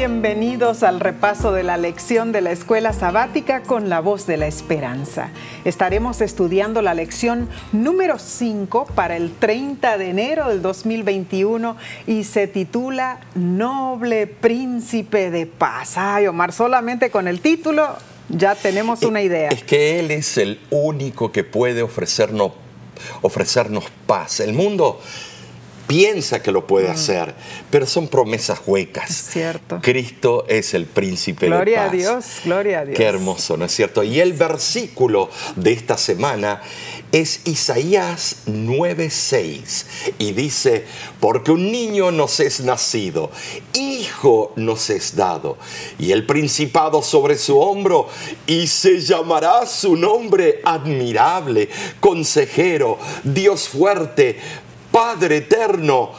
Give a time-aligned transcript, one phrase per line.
[0.00, 4.46] bienvenidos al repaso de la lección de la escuela sabática con la voz de la
[4.46, 5.28] esperanza.
[5.66, 11.76] Estaremos estudiando la lección número 5 para el 30 de enero del 2021
[12.06, 15.98] y se titula Noble Príncipe de Paz.
[15.98, 17.94] Ay, Omar, solamente con el título
[18.30, 19.50] ya tenemos una idea.
[19.50, 22.52] Es que Él es el único que puede ofrecernos,
[23.20, 24.40] ofrecernos paz.
[24.40, 24.98] El mundo
[25.90, 26.92] piensa que lo puede mm.
[26.92, 27.34] hacer,
[27.68, 29.10] pero son promesas huecas.
[29.10, 29.80] Es cierto.
[29.82, 31.58] Cristo es el príncipe de paz.
[31.58, 32.96] Gloria a Dios, gloria a Dios.
[32.96, 34.04] Qué hermoso, ¿no es cierto?
[34.04, 36.62] Y el versículo de esta semana
[37.10, 39.86] es Isaías 9:6
[40.18, 40.84] y dice,
[41.18, 43.32] porque un niño nos es nacido,
[43.74, 45.58] hijo nos es dado,
[45.98, 48.08] y el principado sobre su hombro,
[48.46, 51.68] y se llamará su nombre admirable,
[51.98, 54.38] consejero, Dios fuerte,
[55.00, 56.10] Padre eterno,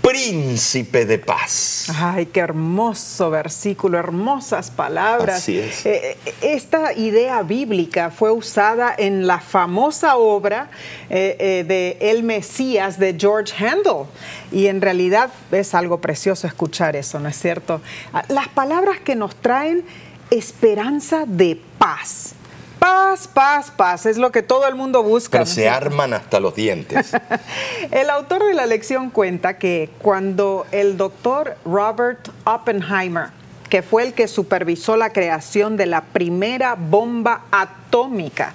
[0.00, 1.88] príncipe de paz.
[1.92, 5.38] Ay, qué hermoso versículo, hermosas palabras.
[5.38, 5.84] Así es.
[5.84, 10.70] Eh, eh, esta idea bíblica fue usada en la famosa obra
[11.10, 14.06] eh, de El Mesías de George Handel.
[14.52, 17.80] Y en realidad es algo precioso escuchar eso, ¿no es cierto?
[18.12, 19.84] Ah, las palabras que nos traen
[20.30, 22.36] esperanza de paz
[22.82, 25.38] Paz, paz, paz, es lo que todo el mundo busca.
[25.38, 27.12] Pero se arman hasta los dientes.
[27.92, 33.28] el autor de la lección cuenta que cuando el doctor Robert Oppenheimer,
[33.70, 38.52] que fue el que supervisó la creación de la primera bomba atómica,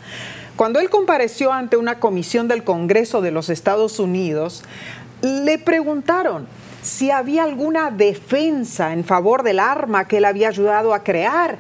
[0.58, 4.62] cuando él compareció ante una comisión del Congreso de los Estados Unidos,
[5.22, 6.48] le preguntaron
[6.82, 11.60] si había alguna defensa en favor del arma que él había ayudado a crear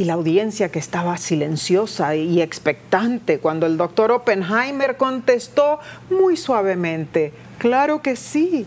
[0.00, 7.34] y la audiencia que estaba silenciosa y expectante cuando el doctor Oppenheimer contestó muy suavemente,
[7.58, 8.64] claro que sí.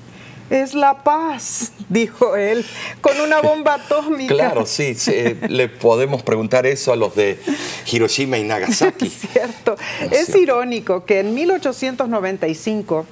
[0.52, 2.64] Es la paz, dijo él,
[3.02, 4.31] con una bomba atómica.
[4.31, 4.95] Claro, sí,
[5.50, 7.40] le podemos preguntar eso a los de
[7.91, 9.06] Hiroshima y Nagasaki.
[9.08, 9.75] Es cierto.
[10.12, 13.08] Es, irónico que en 1895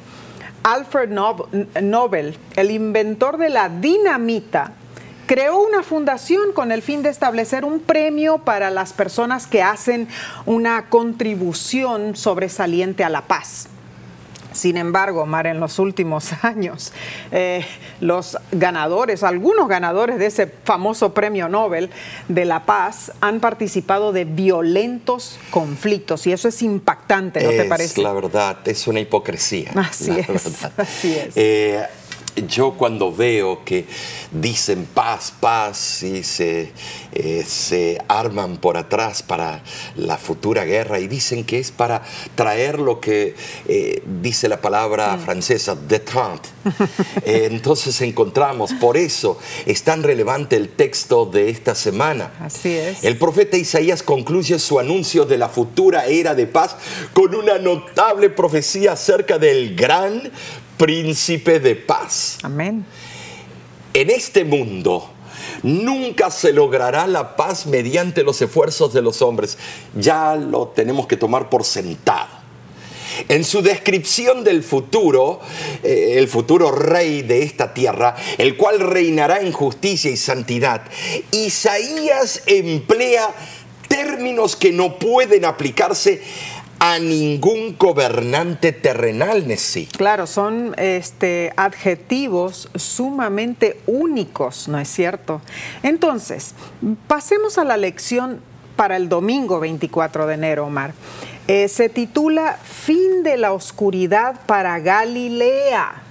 [0.61, 1.09] Alfred
[1.81, 4.75] Nobel, el inventor de la dinamita,
[5.31, 10.09] creó una fundación con el fin de establecer un premio para las personas que hacen
[10.45, 13.69] una contribución sobresaliente a la paz.
[14.51, 16.91] Sin embargo, Mar, en los últimos años,
[17.31, 17.65] eh,
[18.01, 21.91] los ganadores, algunos ganadores de ese famoso premio Nobel
[22.27, 28.01] de la Paz han participado de violentos conflictos y eso es impactante, ¿no te parece?
[28.01, 29.71] La verdad, es una hipocresía.
[29.75, 30.65] Así es.
[30.77, 31.37] Así es.
[31.37, 31.85] Eh,
[32.47, 33.85] yo cuando veo que
[34.31, 36.71] dicen paz, paz y se,
[37.11, 39.63] eh, se, arman por atrás para
[39.95, 42.01] la futura guerra y dicen que es para
[42.35, 43.35] traer lo que
[43.67, 46.49] eh, dice la palabra francesa, détente.
[47.25, 52.31] Eh, entonces encontramos, por eso es tan relevante el texto de esta semana.
[52.39, 53.03] Así es.
[53.03, 56.75] El profeta Isaías concluye su anuncio de la futura era de paz
[57.13, 60.31] con una notable profecía acerca del gran
[60.81, 62.39] príncipe de paz.
[62.41, 62.83] Amén.
[63.93, 65.11] En este mundo
[65.61, 69.59] nunca se logrará la paz mediante los esfuerzos de los hombres.
[69.95, 72.29] Ya lo tenemos que tomar por sentado.
[73.29, 75.39] En su descripción del futuro,
[75.83, 80.81] eh, el futuro rey de esta tierra, el cual reinará en justicia y santidad,
[81.29, 83.29] Isaías emplea
[83.87, 86.23] términos que no pueden aplicarse
[86.83, 89.85] a ningún gobernante terrenal, Nessie.
[89.85, 95.41] Claro, son este, adjetivos sumamente únicos, ¿no es cierto?
[95.83, 96.55] Entonces,
[97.05, 98.41] pasemos a la lección
[98.75, 100.93] para el domingo 24 de enero, Omar.
[101.47, 106.01] Eh, se titula Fin de la oscuridad para Galilea.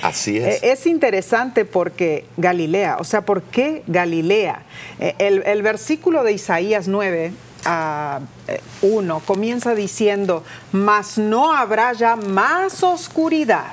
[0.00, 0.44] Así es.
[0.62, 4.62] Eh, es interesante porque Galilea, o sea, ¿por qué Galilea?
[5.00, 7.32] Eh, el, el versículo de Isaías 9
[7.66, 13.72] 1 comienza diciendo, mas no habrá ya más oscuridad.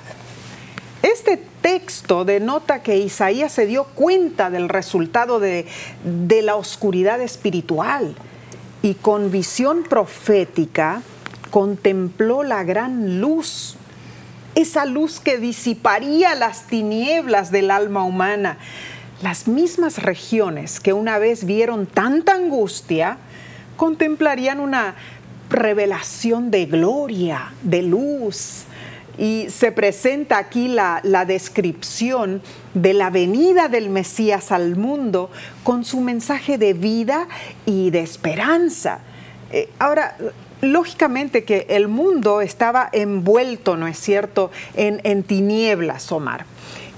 [1.02, 5.66] Este texto denota que Isaías se dio cuenta del resultado de,
[6.04, 8.16] de la oscuridad espiritual
[8.82, 11.02] y con visión profética
[11.50, 13.76] contempló la gran luz,
[14.56, 18.58] esa luz que disiparía las tinieblas del alma humana.
[19.22, 23.18] Las mismas regiones que una vez vieron tanta angustia,
[23.78, 24.96] contemplarían una
[25.50, 28.64] revelación de gloria, de luz.
[29.18, 32.42] Y se presenta aquí la, descripción
[32.74, 35.30] de la venida del Mesías al mundo
[35.64, 37.28] con su mensaje de vida
[37.66, 39.00] y de esperanza.
[39.52, 40.16] Eh, ahora,
[40.62, 46.46] lógicamente que el mundo estaba envuelto, ¿no es cierto?, en, en tinieblas, Omar.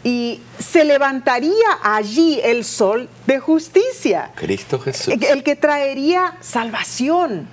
[0.04, 4.32] Y se levantaría allí el sol de justicia.
[4.36, 5.14] Cristo Jesús.
[5.22, 7.48] El que traería salvación.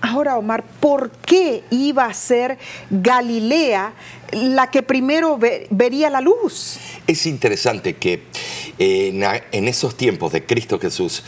[0.00, 2.58] Ahora, Omar, ¿por qué iba a ser
[2.90, 3.92] Galilea
[4.32, 5.38] la que primero
[5.70, 6.78] vería la luz?
[7.06, 8.22] Es interesante que
[8.78, 11.22] en, esos tiempos de Cristo Jesús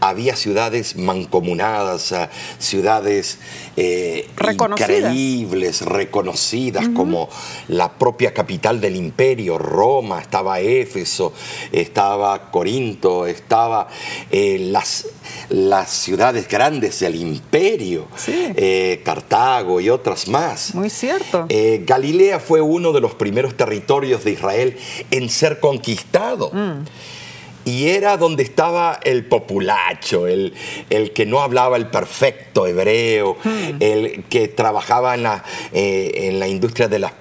[0.00, 3.38] había ciudades mancomunadas, ah, ciudades
[3.76, 7.28] eh, increíbles, reconocidas, como
[7.68, 11.32] la propia capital del imperio, Roma, estaba Éfeso,
[11.72, 13.88] estaba Corinto, estaba
[14.30, 15.06] eh, las,
[15.50, 20.74] las ciudades grandes del imperio, eh, Cartago y otras más.
[20.74, 21.46] Muy cierto.
[21.80, 24.76] Galilea fue uno de los primeros territorios de Israel
[25.10, 26.50] en ser conquistado.
[26.52, 26.84] Mm.
[27.66, 30.52] Y era donde estaba el populacho, el,
[30.90, 33.76] el, que no hablaba el perfecto hebreo, mm.
[33.80, 37.14] el que trabajaba en la, eh, en la industria de la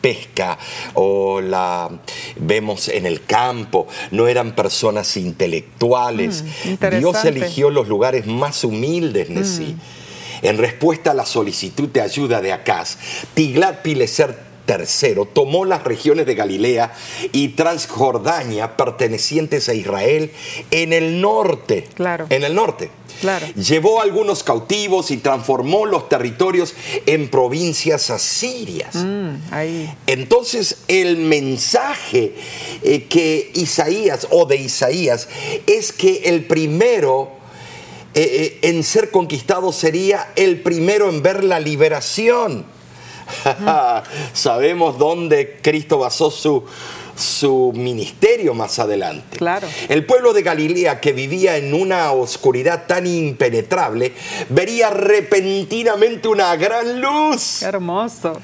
[0.00, 0.58] pesca
[0.94, 1.90] o la
[2.36, 6.44] vemos en el campo, no eran personas intelectuales.
[6.64, 9.76] Mm, Dios eligió los lugares más humildes, Nesí.
[10.42, 12.98] En respuesta a la solicitud de ayuda de Acaz,
[13.34, 16.92] Tiglat-Pileser III tomó las regiones de Galilea
[17.32, 20.32] y Transjordania pertenecientes a Israel
[20.70, 21.88] en el norte.
[21.94, 22.26] Claro.
[22.30, 22.90] En el norte.
[23.20, 23.46] Claro.
[23.54, 26.74] Llevó algunos cautivos y transformó los territorios
[27.06, 28.96] en provincias asirias.
[28.96, 29.36] Mm,
[30.06, 32.34] Entonces el mensaje
[32.82, 35.28] eh, que Isaías o de Isaías
[35.66, 37.35] es que el primero
[38.16, 42.64] eh, eh, en ser conquistado sería el primero en ver la liberación.
[44.32, 46.64] Sabemos dónde Cristo basó su,
[47.14, 49.36] su ministerio más adelante.
[49.36, 49.68] Claro.
[49.90, 54.14] El pueblo de Galilea que vivía en una oscuridad tan impenetrable
[54.48, 57.62] vería repentinamente una gran luz.
[57.62, 58.40] hermoso.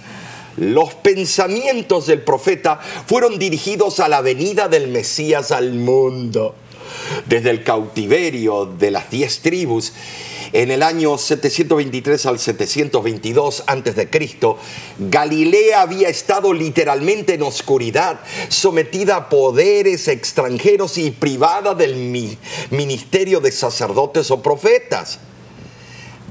[0.58, 6.56] Los pensamientos del profeta fueron dirigidos a la venida del Mesías al mundo.
[7.26, 9.92] Desde el cautiverio de las diez tribus
[10.52, 14.56] en el año 723 al 722 a.C.,
[14.98, 21.96] Galilea había estado literalmente en oscuridad, sometida a poderes extranjeros y privada del
[22.70, 25.20] ministerio de sacerdotes o profetas.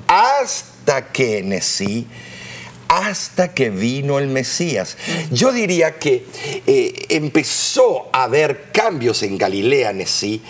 [0.07, 2.05] Hasta que Nesí
[2.91, 4.97] hasta que vino el Mesías.
[5.31, 6.25] Yo diría que
[6.67, 10.41] eh, empezó a haber cambios en Galilea, Nesí,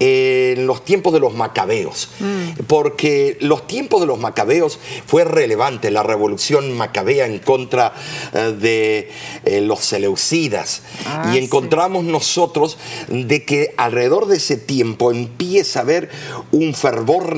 [0.00, 2.64] en los tiempos de los macabeos, mm.
[2.66, 7.92] porque los tiempos de los macabeos fue relevante la revolución macabea en contra
[8.32, 9.10] eh, de
[9.44, 15.82] eh, los seleucidas ah, y encontramos nosotros de que alrededor de ese tiempo empieza a
[15.82, 16.08] haber
[16.50, 17.36] un fervor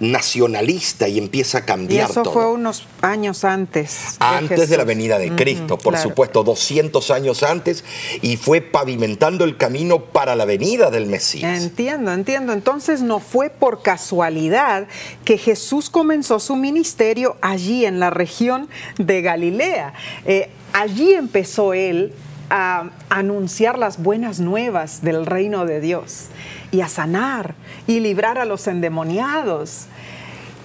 [0.00, 2.08] nacionalista y empieza a cambiar.
[2.08, 4.16] Y eso fue unos años antes.
[4.18, 7.84] antes de la venida de Cristo, por supuesto, 200 años antes,
[8.20, 11.62] y fue pavimentando el camino para la venida del Mesías.
[11.62, 14.86] Entiendo entiendo, Entonces no fue por casualidad
[15.24, 18.68] que Jesús comenzó su ministerio allí en la región
[18.98, 19.92] de Galilea.
[20.24, 22.12] Eh, allí empezó él
[22.50, 26.26] a anunciar las buenas nuevas del reino de Dios
[26.70, 27.54] y a sanar
[27.86, 29.86] y librar a los endemoniados.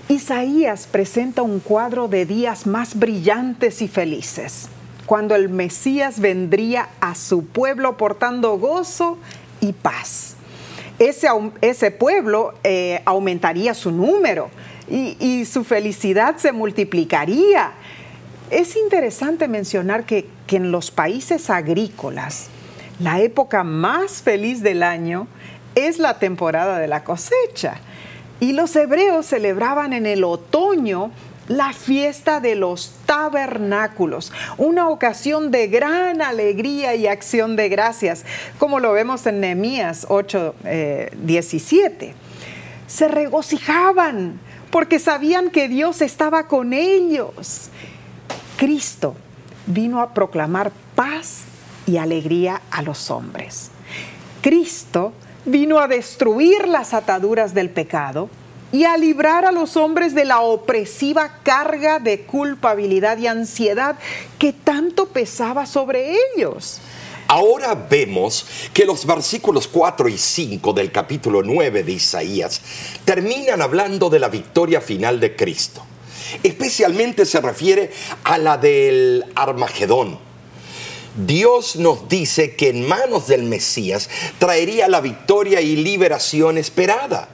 [0.10, 4.70] Isaías presenta un cuadro de días más brillantes y felices,
[5.06, 9.18] cuando el Mesías vendría a su pueblo portando gozo
[9.60, 10.37] y paz
[11.00, 11.28] ese,
[11.62, 14.50] ese pueblo eh, aumentaría su número
[14.90, 17.72] y, su felicidad se multiplicaría.
[18.50, 22.48] Es interesante mencionar que, que en los países agrícolas,
[23.00, 25.28] la época más feliz del año
[25.76, 27.80] es la temporada de la cosecha.
[28.40, 31.12] Y los hebreos celebraban en el otoño
[31.48, 38.26] la fiesta de los tabernáculos, una ocasión de gran alegría y acción de gracias,
[38.58, 40.56] como lo vemos en Nehemías 8,
[41.24, 42.06] 17.
[42.06, 42.16] Eh,
[42.88, 44.40] Se regocijaban
[44.72, 47.70] porque sabían que Dios estaba con ellos.
[48.58, 49.16] Cristo
[49.66, 51.44] vino a proclamar paz
[51.86, 53.72] y alegría a los hombres.
[54.42, 55.14] Cristo
[55.46, 58.30] vino a destruir las ataduras del pecado
[58.72, 63.98] y a librar a los hombres de la opresiva carga de culpabilidad y ansiedad
[64.38, 66.80] que tanto pesaba sobre ellos.
[67.30, 72.62] Ahora vemos que los versículos 4 y 5 del capítulo 9 de Isaías
[73.04, 75.84] terminan hablando de la victoria final de Cristo.
[76.44, 77.92] Especialmente se refiere
[78.24, 80.20] a la del Armagedón.
[81.18, 84.10] Dios nos dice que en manos del Mesías
[84.40, 87.30] traería la victoria y liberación esperada.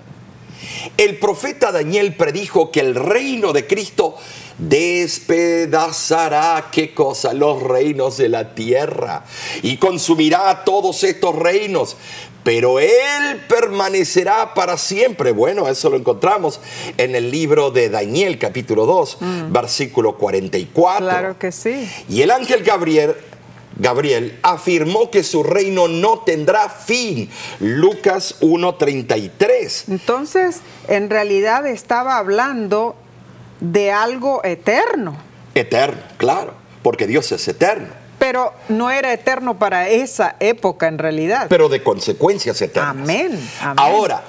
[0.98, 4.16] El profeta Daniel predijo que el reino de Cristo
[4.58, 7.34] despedazará, ¿qué cosa?
[7.34, 9.26] Los reinos de la tierra
[9.62, 11.98] y consumirá todos estos reinos.
[12.44, 15.32] Pero Él permanecerá para siempre.
[15.32, 16.60] Bueno, eso lo encontramos
[16.98, 19.18] en el libro de Daniel, capítulo 2,
[19.50, 21.08] versículo 44.
[21.08, 21.90] Claro que sí.
[22.10, 23.16] Y el ángel Gabriel
[23.78, 27.30] Gabriel afirmó que su reino no tendrá fin.
[27.60, 29.86] Lucas 1.33.
[29.90, 32.96] Entonces, en realidad estaba hablando
[33.60, 35.18] de algo eterno.
[35.56, 37.88] Eterno, claro, porque Dios es eterno.
[38.20, 41.48] Pero no era eterno para esa época en realidad.
[41.50, 42.92] Pero de consecuencias eternas.
[42.92, 43.50] Amén.
[43.62, 43.76] amén.
[43.78, 44.24] Ahora,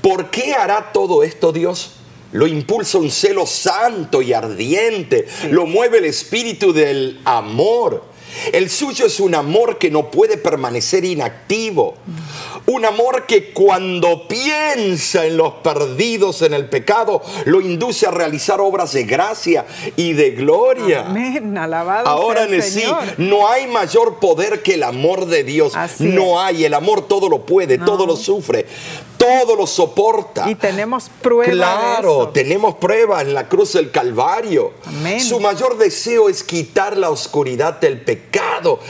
[0.00, 1.96] ¿por qué hará todo esto Dios?
[2.32, 5.26] Lo impulsa un celo santo y ardiente.
[5.28, 5.48] Sí.
[5.48, 8.09] Lo mueve el espíritu del amor.
[8.52, 11.94] El suyo es un amor que no puede permanecer inactivo.
[12.66, 18.60] Un amor que cuando piensa en los perdidos en el pecado, lo induce a realizar
[18.60, 21.06] obras de gracia y de gloria.
[21.06, 22.84] Amén, alabado Ahora sea en el sí,
[23.18, 25.74] no hay mayor poder que el amor de Dios.
[25.74, 26.46] Así no es.
[26.46, 27.84] hay, el amor todo lo puede, No.
[27.84, 28.66] todo lo sufre,
[29.20, 30.48] todo lo soporta.
[30.50, 32.28] Y tenemos prueba Claro, de eso.
[32.30, 34.72] tenemos prueba en la cruz del Calvario.
[34.86, 35.20] Amén.
[35.20, 38.80] Su mayor deseo es quitar la oscuridad del pecado.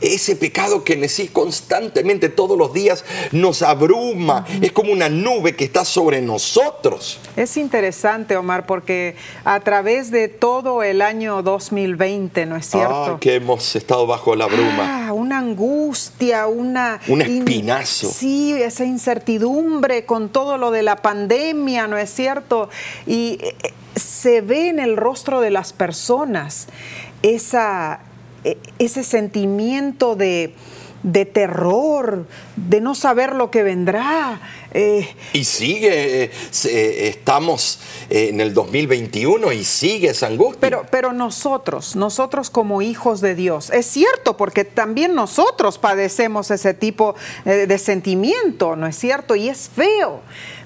[0.00, 4.46] Ese pecado que en sí constantemente todos los días nos abruma.
[4.62, 7.18] Es como una nube que está sobre nosotros.
[7.36, 12.94] Es interesante, Omar, porque a través de todo el año 2020, ¿no es cierto?
[12.94, 15.08] Ah, que hemos estado bajo la bruma.
[15.08, 17.00] Ah, una angustia, una...
[17.08, 18.08] Un in- espinazo.
[18.08, 22.68] Sí, esa incertidumbre con todo lo de la pandemia, ¿no es cierto?
[23.06, 23.54] Y eh,
[23.96, 26.68] se ve en el rostro de las personas
[27.22, 28.00] esa,
[28.44, 30.54] eh, ese sentimiento de,
[31.02, 34.40] de terror, de no saber lo que vendrá.
[34.72, 36.30] Eh, Y sigue, eh,
[36.64, 40.60] eh, estamos en el 2021 y sigue esa angustia.
[40.60, 46.74] Pero, pero nosotros, nosotros como hijos de Dios, es cierto, porque también nosotros padecemos ese
[46.74, 49.34] tipo de sentimiento, ¿no es cierto?
[49.36, 50.20] Y es feo.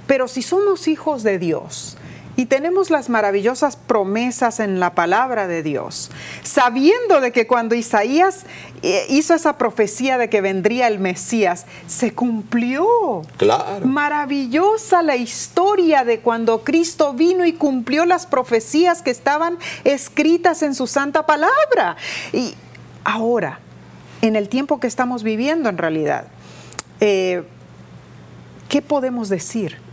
[0.07, 1.97] Pero si somos hijos de Dios
[2.37, 6.11] y tenemos las maravillosas promesas en la palabra de Dios,
[6.43, 8.45] sabiendo de que cuando Isaías
[8.83, 13.23] eh, hizo esa profecía de que vendría el Mesías, se cumplió.
[13.37, 13.87] Claro.
[13.87, 20.75] Maravillosa la historia de cuando Cristo vino y cumplió las profecías que estaban escritas en
[20.75, 21.97] su santa palabra.
[22.33, 22.55] Y
[23.05, 23.61] ahora,
[24.23, 26.27] en el tiempo que estamos viviendo en realidad,
[27.01, 27.45] eh,
[28.69, 29.84] ¿qué podemos decir?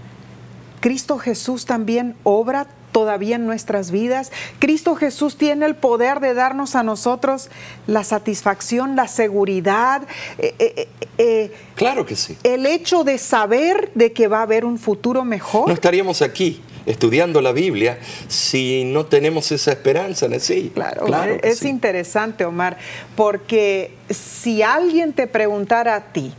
[0.82, 4.32] Cristo Jesús también obra todavía en nuestras vidas.
[4.60, 7.50] Cristo Jesús tiene el poder de darnos a nosotros
[7.88, 10.04] la satisfacción, la seguridad,
[10.38, 12.38] eh, eh, eh, Claro que sí.
[12.44, 15.68] el hecho de saber de que va a haber un futuro mejor.
[15.68, 20.72] No estaríamos aquí estudiando la Biblia si no tenemos esa esperanza en sí.
[20.74, 21.70] Claro, claro es sí.
[21.70, 22.78] interesante, Omar,
[23.16, 26.34] porque si alguien te preguntara a ti,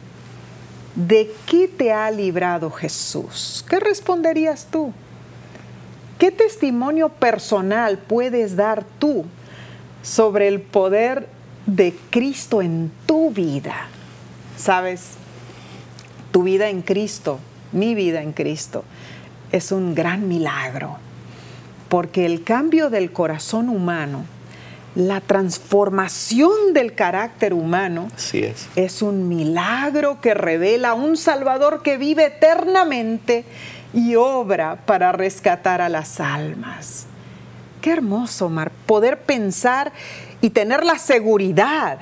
[0.94, 3.64] ¿de qué te ha librado Jesús?
[3.68, 4.92] ¿Qué responderías tú?
[6.18, 9.25] ¿Qué testimonio personal puedes dar tú
[10.02, 11.28] sobre el poder
[11.66, 13.88] de Cristo en tu vida?
[14.56, 15.12] ¿Sabes?
[16.30, 17.40] Tu vida en Cristo,
[17.72, 18.84] mi vida en Cristo,
[19.50, 20.99] es un gran milagro
[21.92, 24.25] porque el cambio del corazón humano,
[24.94, 28.68] la transformación del carácter humano, Así es.
[28.76, 33.44] es un milagro que revela a un Salvador que vive eternamente
[33.94, 37.06] y obra para rescatar a las almas.
[37.80, 39.92] Qué hermoso, Omar, poder pensar
[40.40, 41.99] y tener la seguridad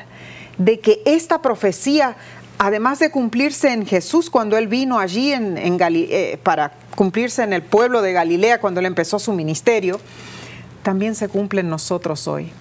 [0.59, 2.17] de que esta profecía,
[2.59, 7.43] además de cumplirse en Jesús cuando Él vino allí en, en Gali- eh, para cumplirse
[7.45, 10.01] en el pueblo de Galilea cuando Él empezó su ministerio,
[10.83, 12.53] también se cumple en nosotros hoy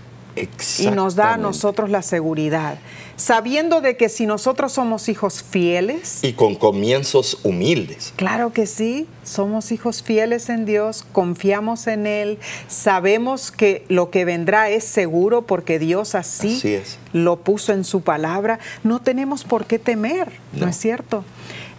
[0.80, 2.78] y nos da a nosotros la seguridad,
[3.16, 8.14] sabiendo de que si nosotros somos hijos fieles, Y con comienzos humildes.
[8.16, 14.24] claro que sí, somos hijos fieles en Dios, confiamos en Él, sabemos que lo que
[14.26, 16.98] vendrá es seguro porque Dios así, Así es.
[17.12, 20.68] lo puso en su palabra, no tenemos por qué temer, ¿no, No.
[20.70, 21.26] es cierto?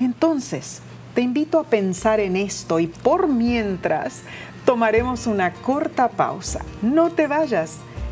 [0.00, 0.80] Entonces,
[1.14, 4.20] te invito a pensar en esto y por mientras
[4.64, 6.60] tomaremos una corta pausa.
[6.82, 7.76] No te vayas,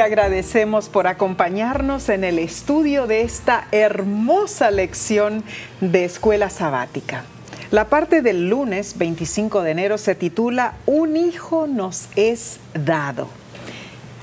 [0.00, 5.44] agradecemos por acompañarnos en el estudio de esta hermosa lección
[5.80, 7.24] de escuela sabática.
[7.70, 13.28] La parte del lunes 25 de enero se titula Un hijo nos es dado.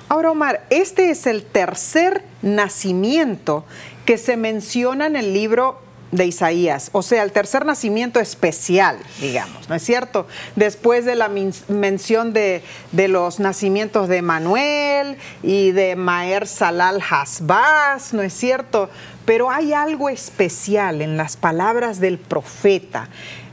[0.07, 3.65] Ahora, Omar, este es el tercer nacimiento
[4.05, 9.69] que se menciona en el libro de Isaías, o sea, el tercer nacimiento especial, digamos,
[9.69, 10.27] ¿no es cierto?
[10.55, 11.29] Después de la
[11.67, 18.89] mención de, los nacimientos de Manuel y de Maer Salal Hasbaz, ¿no es cierto?
[19.25, 23.09] Pero hay algo especial en las palabras del profeta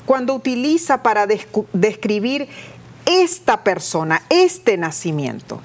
[0.07, 1.27] cuando utiliza para
[1.73, 2.49] describir
[3.05, 5.61] esta persona, este nacimiento.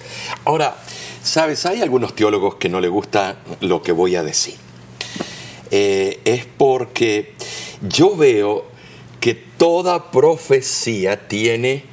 [0.45, 0.75] Ahora,
[1.23, 4.55] sabes, hay algunos teólogos que no le gusta lo que voy a decir.
[5.71, 7.33] Eh, es porque
[7.81, 8.65] yo veo
[9.19, 11.83] que toda profecía tiene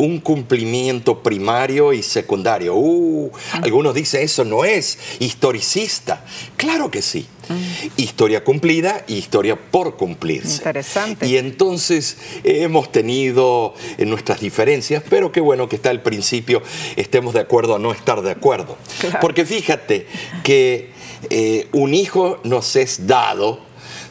[0.00, 2.74] un cumplimiento primario y secundario.
[2.74, 3.30] Uh,
[3.62, 6.24] algunos dicen eso no es historicista.
[6.56, 7.26] Claro que sí.
[7.96, 10.56] Historia cumplida y historia por cumplirse.
[10.58, 11.26] Interesante.
[11.26, 16.62] Y entonces hemos tenido nuestras diferencias, pero qué bueno que está al principio
[16.94, 18.78] estemos de acuerdo a no estar de acuerdo.
[19.20, 20.06] Porque fíjate
[20.44, 20.89] que
[21.28, 23.60] eh, un hijo nos es dado,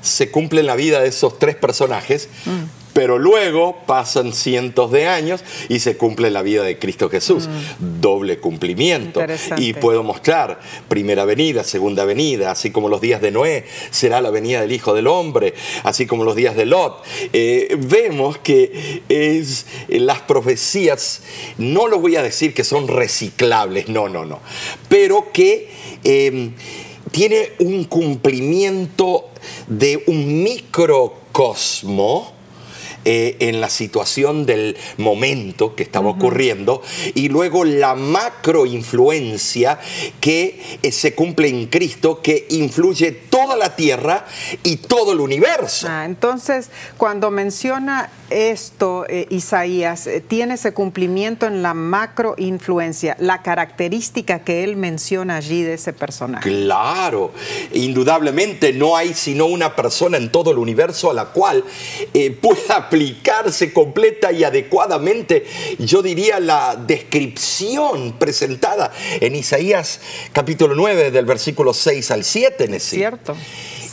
[0.01, 2.91] se cumple en la vida de esos tres personajes, mm.
[2.93, 7.47] pero luego pasan cientos de años y se cumple la vida de Cristo Jesús.
[7.47, 8.01] Mm.
[8.01, 9.21] Doble cumplimiento.
[9.57, 14.29] Y puedo mostrar primera venida, segunda venida, así como los días de Noé, será la
[14.29, 17.03] venida del Hijo del Hombre, así como los días de Lot.
[17.33, 21.21] Eh, vemos que es, las profecías,
[21.57, 24.39] no lo voy a decir que son reciclables, no, no, no,
[24.87, 25.69] pero que...
[27.11, 29.29] tiene un cumplimiento
[29.67, 32.38] de un microcosmo
[33.05, 36.81] eh, en la situación del momento que estaba ocurriendo
[37.15, 39.79] y luego la macroinfluencia
[40.19, 44.25] que eh, se cumple en Cristo que influye toda la tierra
[44.63, 45.87] y todo el universo.
[45.89, 54.39] Ah, entonces, cuando menciona esto, eh, Isaías, tiene ese cumplimiento en la macroinfluencia, la característica
[54.39, 56.49] que él menciona allí de ese personaje.
[56.49, 57.31] Claro,
[57.71, 61.63] indudablemente no hay sino una persona en todo el universo a la cual
[62.41, 65.45] pueda aplicarse completa y adecuadamente,
[65.77, 69.99] yo diría, la descripción presentada en Isaías
[70.33, 72.75] capítulo 9 del versículo 6 al 7.
[72.75, 73.35] Es cierto.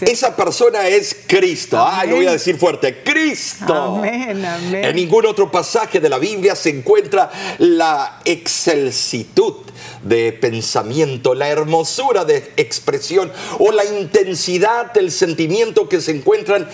[0.01, 1.83] Esa persona es Cristo.
[1.87, 3.75] Ay, lo voy a decir fuerte, Cristo.
[3.75, 4.85] Amén, amén.
[4.85, 9.55] En ningún otro pasaje de la Biblia se encuentra la excelsitud
[10.03, 16.69] de pensamiento, la hermosura de expresión o la intensidad del sentimiento que se encuentran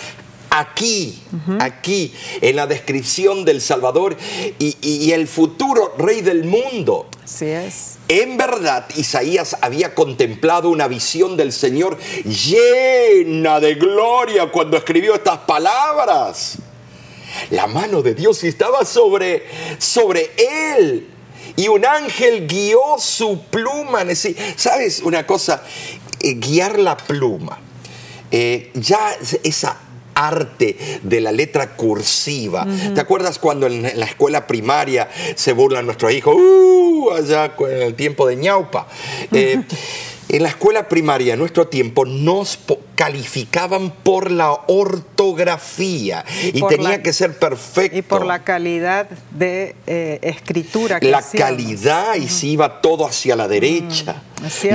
[0.53, 1.19] aquí,
[1.61, 4.17] aquí, en la descripción del Salvador
[4.59, 7.09] y, el futuro rey del mundo.
[7.25, 7.97] Así es.
[8.09, 15.39] En verdad, Isaías había contemplado una visión del Señor llena de gloria cuando escribió estas
[15.39, 16.59] palabras.
[17.51, 19.45] La mano de Dios estaba sobre,
[19.79, 20.33] sobre
[20.77, 21.09] él.
[21.57, 24.05] Y un ángel guió su pluma.
[24.57, 25.63] ¿Sabes una cosa?
[26.21, 27.59] Eh, guiar la pluma.
[28.31, 29.79] Eh, ya esa
[30.15, 32.67] arte de la letra cursiva.
[32.95, 36.37] ¿Te acuerdas cuando en la escuela primaria se burlan nuestros hijos?
[36.37, 38.87] Uh, allá en el tiempo de ñaupa.
[39.33, 39.63] Eh,
[40.29, 42.59] en la escuela primaria, en nuestro tiempo, nos
[42.95, 47.99] calificaban por la ortografía y, tenía que ser perfecto.
[47.99, 51.01] Y por la calidad de eh, escritura.
[51.01, 54.23] Que la calidad y se iba todo hacia la derecha.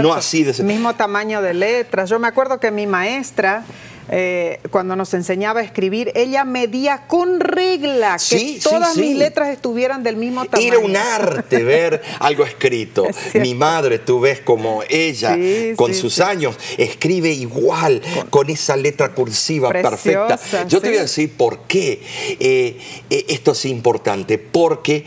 [0.01, 0.61] no así de...
[0.63, 2.09] Mismo tamaño de letras.
[2.09, 3.65] Yo me acuerdo que mi maestra
[4.09, 10.03] eh, cuando nos enseñaba a escribir, ella medía con regla que todas mis letras estuvieran
[10.03, 10.67] del mismo tamaño.
[10.67, 13.05] Era un arte ver algo escrito.
[13.35, 15.37] Mi madre, tú ves como ella,
[15.75, 20.39] con sus años, escribe igual, con, esa letra cursiva perfecta.
[20.67, 22.01] Yo te voy a decir por qué
[22.39, 22.77] eh,
[23.09, 24.37] eh, esto es importante.
[24.37, 25.05] Porque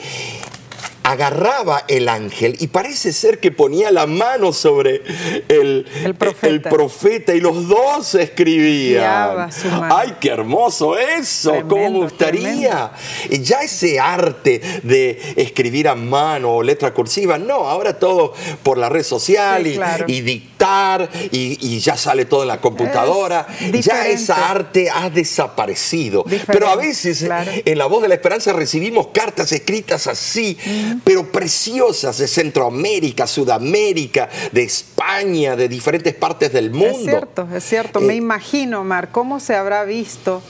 [1.11, 5.03] agarraba el ángel y parece ser que ponía la mano sobre
[5.49, 5.85] el,
[6.17, 7.35] profeta.
[7.35, 9.51] y los dos escribían.
[9.91, 11.53] ¡Ay, qué hermoso eso!
[11.69, 12.93] ¿Cómo me gustaría?
[13.29, 18.79] Y ya ese arte de escribir a mano o letra cursiva, no, ahora todo por
[18.79, 23.49] la red social y, dictar y, ya sale todo en la computadora.
[23.81, 26.25] ya esa arte ha desaparecido.
[26.47, 27.27] Pero a veces
[27.65, 30.57] en la voz de la esperanza recibimos cartas escritas así
[31.05, 36.99] pero preciosas de Centroamérica, Sudamérica, de España, de diferentes partes del mundo.
[36.99, 38.01] Es cierto, es cierto.
[38.01, 40.43] Me eh, imagino, Mar, cómo se habrá visto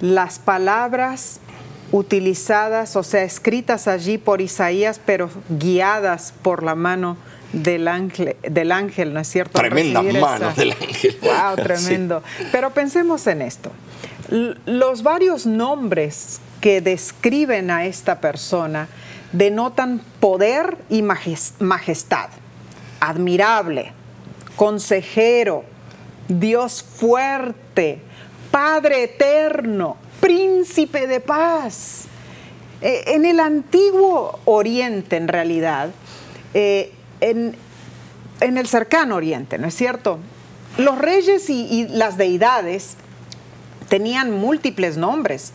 [0.00, 1.40] las palabras
[1.92, 7.16] utilizadas, o sea, escritas allí por Isaías, pero guiadas por la mano
[7.52, 9.58] del ángel, del ángel, ¿no es cierto?
[9.58, 11.18] Tremendas manos del ángel.
[11.20, 12.22] Wow, tremendo.
[12.50, 13.70] Pero pensemos en esto.
[14.64, 18.88] los varios nombres que describen a esta persona
[19.32, 22.28] denotan poder y majestad.
[23.00, 23.92] Admirable,
[24.56, 25.64] consejero,
[26.28, 28.00] Dios fuerte,
[28.50, 32.04] Padre eterno, príncipe de paz.
[32.80, 35.90] Eh, en el antiguo Oriente, en realidad,
[36.52, 37.56] eh, en,
[38.40, 40.18] el cercano Oriente, ¿no es cierto?
[40.76, 42.96] Los reyes y las deidades
[43.88, 45.52] tenían múltiples nombres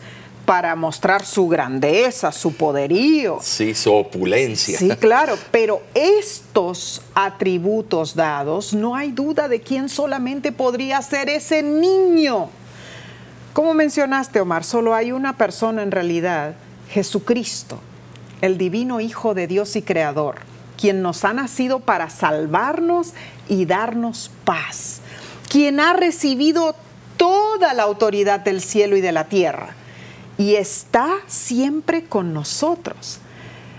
[0.48, 3.38] para mostrar su grandeza, su poderío.
[3.42, 4.78] Sí, su opulencia.
[4.78, 11.62] Sí, claro, pero estos atributos dados, no hay duda de quién solamente podría ser ese
[11.62, 12.48] niño.
[13.52, 16.54] Como mencionaste, Omar, solo hay una persona en realidad,
[16.88, 17.78] Jesucristo,
[18.40, 20.36] el divino Hijo de Dios y Creador,
[20.80, 23.12] quien nos ha nacido para salvarnos
[23.50, 25.00] y darnos paz,
[25.50, 26.74] quien ha recibido
[27.18, 29.74] toda la autoridad del cielo y de la tierra
[30.38, 33.18] y está siempre con nosotros.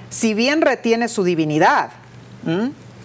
[0.09, 1.91] Si bien retiene su divinidad,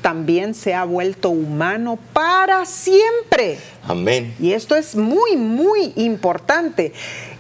[0.02, 3.58] también se ha vuelto humano para siempre.
[3.86, 4.34] Amén.
[4.40, 6.92] Y esto es muy, muy importante.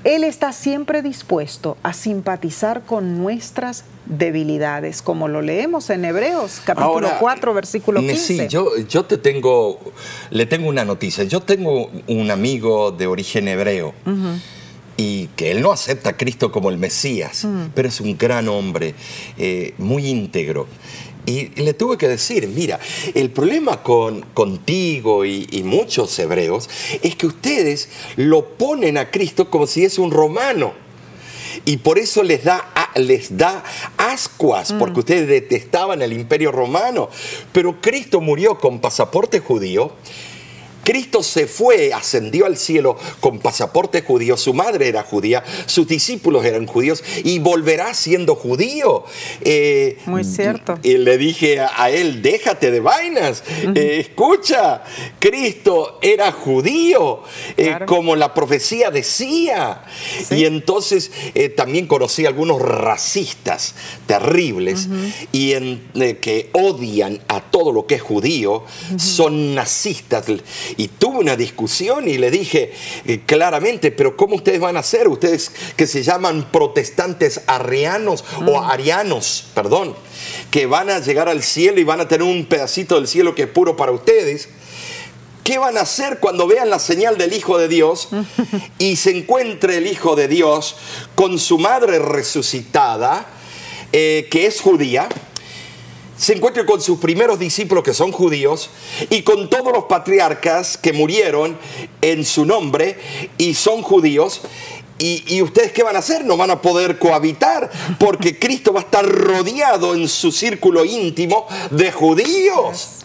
[0.04, 7.08] Él está siempre dispuesto a simpatizar con nuestras debilidades, como lo leemos en Hebreos, capítulo
[7.18, 8.18] 4, versículo 15.
[8.18, 9.80] Sí, yo, yo te tengo,
[10.30, 11.24] le tengo una noticia.
[11.24, 13.94] Yo tengo un amigo de origen hebreo
[14.96, 17.66] y que él no acepta a Cristo como el Mesías, mm.
[17.74, 18.94] pero es un gran hombre,
[19.38, 20.66] eh, muy íntegro.
[21.26, 22.78] Y le tuve que decir, mira,
[23.14, 26.68] el problema con contigo y, muchos hebreos
[27.02, 30.74] es que ustedes lo ponen a Cristo como si es un romano.
[31.64, 33.64] Y por eso les da, les da
[33.96, 34.78] ascuas, mm.
[34.78, 37.08] porque ustedes detestaban el imperio romano.
[37.52, 39.92] Pero Cristo murió con pasaporte judío
[40.84, 46.44] Cristo se fue, ascendió al cielo con pasaporte judío, su madre era judía, sus discípulos
[46.44, 49.04] eran judíos y volverá siendo judío.
[49.40, 50.78] Eh, Muy cierto.
[50.82, 53.42] Y le dije a, él, déjate de vainas,
[53.74, 54.82] eh, escucha,
[55.18, 57.22] Cristo era judío,
[57.56, 59.82] eh, como la profecía decía.
[60.30, 61.10] Y entonces
[61.56, 63.74] también conocí algunos racistas
[64.06, 64.88] terribles
[65.32, 65.54] y
[66.20, 68.64] que odian a todo lo que es judío,
[68.98, 70.26] son nazistas
[70.76, 72.72] y tuve una discusión y le dije
[73.06, 75.08] eh, claramente, pero ¿cómo ustedes van a hacer?
[75.08, 78.70] Ustedes que se llaman protestantes arianos o mm.
[78.70, 79.94] arianos, perdón,
[80.50, 83.42] que van a llegar al cielo y van a tener un pedacito del cielo que
[83.42, 84.48] es puro para ustedes.
[85.44, 88.08] ¿Qué van a hacer cuando vean la señal del Hijo de Dios
[88.78, 90.76] y se encuentre el Hijo de Dios
[91.14, 93.26] con su madre resucitada,
[93.92, 95.06] eh, que es judía?
[96.16, 98.70] Se encuentre con sus primeros discípulos que son judíos
[99.10, 101.58] y con todos los patriarcas que murieron
[102.00, 102.98] en su nombre
[103.38, 104.42] y son judíos.
[104.96, 106.24] Y, ustedes qué van a hacer?
[106.24, 111.46] No van a poder cohabitar porque Cristo va a estar rodeado en su círculo íntimo
[111.70, 113.04] de judíos.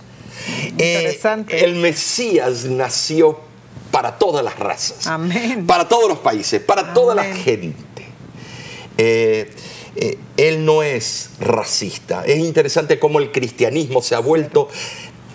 [0.78, 1.20] Eh,
[1.50, 3.40] el Mesías nació
[3.92, 5.10] para todas las razas,
[5.66, 8.06] para todos los países, para toda la gente.
[8.98, 9.52] Eh,
[9.96, 12.24] eh, él no es racista.
[12.26, 14.70] Es interesante cómo el cristianismo se ha vuelto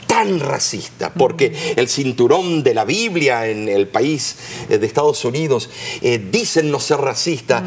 [0.07, 4.37] tan racista, porque el cinturón de la Biblia en el país
[4.69, 5.71] eh, de Estados Unidos
[6.03, 7.65] eh, dicen no ser racista,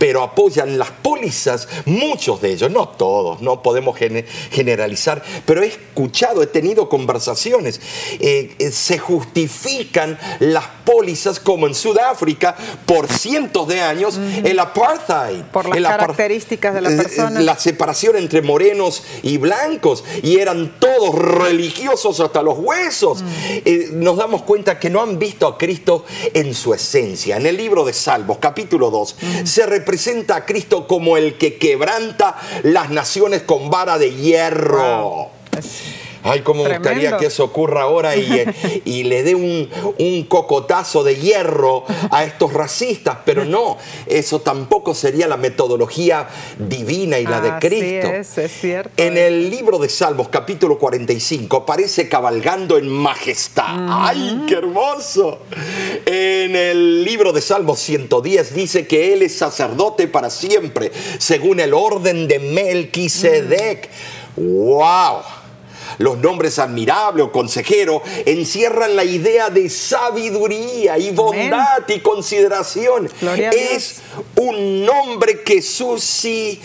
[0.00, 3.98] pero apoyan las pólizas, muchos de ellos, no todos, no podemos
[4.50, 7.82] generalizar, pero he escuchado, he tenido conversaciones,
[8.18, 15.42] eh, eh, se justifican las pólizas como en Sudáfrica por cientos de años el apartheid.
[15.52, 17.38] Por las características de la eh, persona.
[17.40, 23.22] La separación entre morenos y blancos, y eran todos religiosos hasta los huesos.
[23.22, 24.02] Mm.
[24.02, 27.36] nos damos cuenta que no han visto a Cristo en su esencia.
[27.36, 29.46] En el libro de Salmos, capítulo 2, mm.
[29.46, 35.30] se representa presenta a Cristo como el que quebranta las naciones con vara de hierro.
[36.22, 38.44] Ay, cómo me gustaría que eso ocurra ahora y,
[38.84, 44.94] y le dé un, un, cocotazo de hierro a estos racistas, pero no, eso tampoco
[44.94, 48.08] sería la metodología divina y la de Cristo.
[48.08, 48.90] Es, es cierto.
[48.96, 53.88] En el libro de Salmos, capítulo 45, aparece cabalgando en majestad.
[53.88, 55.40] ¡Ay, qué hermoso!
[56.06, 61.74] En el libro de Salmos 110 dice que Él es sacerdote para siempre, según el
[61.74, 63.88] orden de Melquisedec.
[64.36, 65.22] ¡Wow!
[65.98, 73.10] Los nombres admirable o consejero encierran la idea de sabiduría y bondad y consideración.
[73.52, 74.00] es
[74.36, 76.60] un nombre que suscitó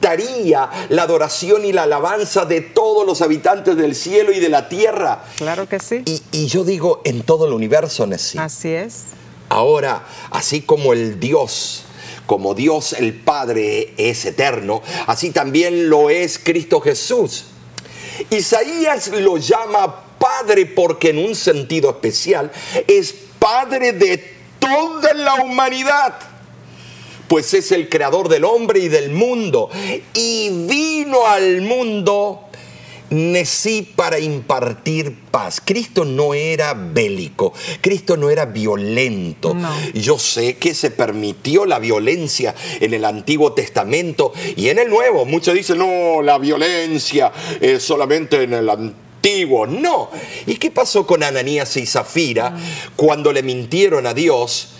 [0.00, 4.68] necesitaría la adoración y la alabanza de todos los habitantes del cielo y de la
[4.68, 5.24] tierra.
[5.36, 6.02] Claro que sí.
[6.04, 8.40] Y, y yo digo, en todo el universo, Nessie.
[8.40, 9.04] Así es.
[9.48, 11.84] Ahora, así como el Dios,
[12.26, 17.46] como Dios el Padre es eterno, así también lo es Cristo Jesús.
[18.30, 22.50] Isaías lo llama Padre porque en un sentido especial
[22.86, 26.14] es Padre de toda la humanidad
[27.28, 29.70] pues es el creador del hombre y del mundo.
[30.14, 32.46] Y vino al mundo
[33.10, 35.62] Necí para impartir paz.
[35.64, 39.54] Cristo no era bélico, Cristo no era violento.
[39.54, 39.72] No.
[39.94, 45.24] Yo sé que se permitió la violencia en el Antiguo Testamento y en el Nuevo.
[45.24, 49.68] Muchos dicen, no, la violencia es solamente en el Antiguo.
[49.68, 50.10] No.
[50.46, 52.56] ¿Y qué pasó con Ananías y Zafira
[52.96, 54.70] cuando le mintieron a Dios?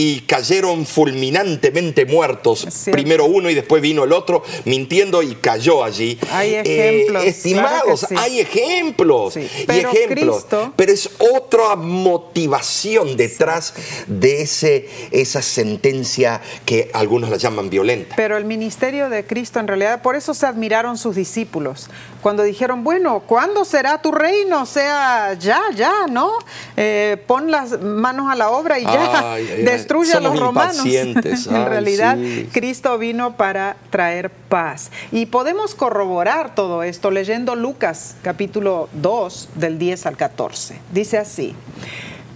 [0.00, 2.68] Y cayeron fulminantemente muertos.
[2.92, 6.16] Primero uno y después vino el otro mintiendo y cayó allí.
[6.30, 8.14] Hay Eh, ejemplos, estimados, claro que sí.
[8.16, 9.34] hay ejemplos.
[9.34, 10.36] Sí, y pero ejemplos.
[10.44, 13.74] Cristo- Pero es otra motivación detrás
[14.06, 18.14] de ese, esa sentencia que algunos la llaman violenta.
[18.16, 21.90] Pero el ministerio de Cristo, en realidad, por eso se admiraron sus discípulos.
[22.22, 24.62] Cuando dijeron, bueno, ¿cuándo será tu reino?
[24.62, 26.30] O sea, ya, ya, ¿no?
[26.76, 30.40] Eh, pon las manos a la obra y ya, Ay, ay, destruye a somos los
[30.40, 30.76] romanos.
[30.76, 31.46] impacientes.
[31.48, 32.48] en Ay, realidad, sí.
[32.52, 34.90] Cristo vino para traer paz.
[35.12, 40.78] Y podemos corroborar todo esto leyendo Lucas capítulo 2 del 10 al 14.
[40.92, 41.54] Dice así,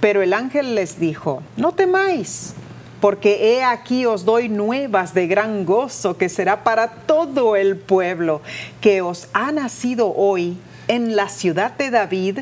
[0.01, 2.55] pero el ángel les dijo, no temáis,
[3.01, 8.41] porque he aquí os doy nuevas de gran gozo que será para todo el pueblo,
[8.81, 10.57] que os ha nacido hoy
[10.88, 12.38] en la ciudad de David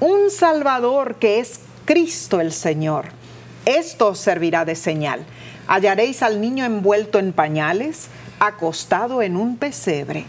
[0.00, 3.23] un Salvador que es Cristo el Señor.
[3.66, 5.24] Esto servirá de señal.
[5.66, 10.24] Hallaréis al niño envuelto en pañales, acostado en un pesebre.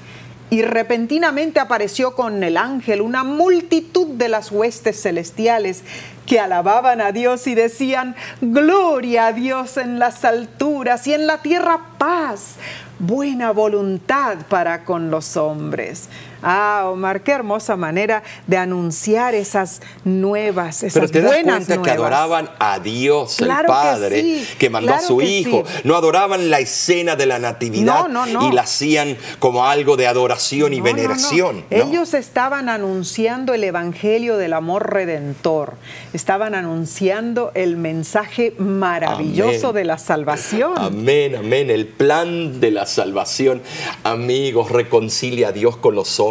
[0.49, 5.83] Y repentinamente apareció con el ángel una multitud de las huestes celestiales
[6.25, 11.41] que alababan a Dios y decían, Gloria a Dios en las alturas y en la
[11.41, 12.55] tierra paz,
[12.99, 16.09] buena voluntad para con los hombres.
[16.41, 21.73] Ah, Omar, qué hermosa manera de anunciar esas nuevas, esas Pero te das buenas cuenta
[21.73, 21.97] que nuevas.
[21.97, 25.63] adoraban a Dios, Claro el que Padre, sí, que mandó a su que Hijo.
[25.65, 25.81] sí.
[25.83, 28.49] No adoraban la escena de la Natividad No, no, no.
[28.49, 31.65] y la hacían como algo de adoración y veneración.
[31.69, 35.73] Ellos estaban anunciando el evangelio del amor redentor.
[36.13, 39.75] Estaban anunciando el mensaje maravilloso Amén.
[39.75, 40.73] de la salvación.
[40.77, 41.69] Amén, amén.
[41.69, 43.61] El plan de la salvación,
[44.03, 46.24] amigos, reconcilia a Dios con los hombres.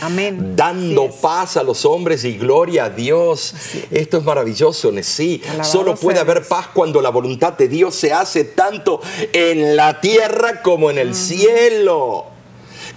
[0.00, 0.54] Amén.
[0.56, 3.54] Dando paz a los hombres y gloria a Dios.
[3.90, 5.42] Esto es maravilloso, sí.
[5.44, 9.00] Alabado Solo puede haber paz cuando la voluntad de Dios se hace tanto
[9.32, 12.26] en la tierra como en el cielo.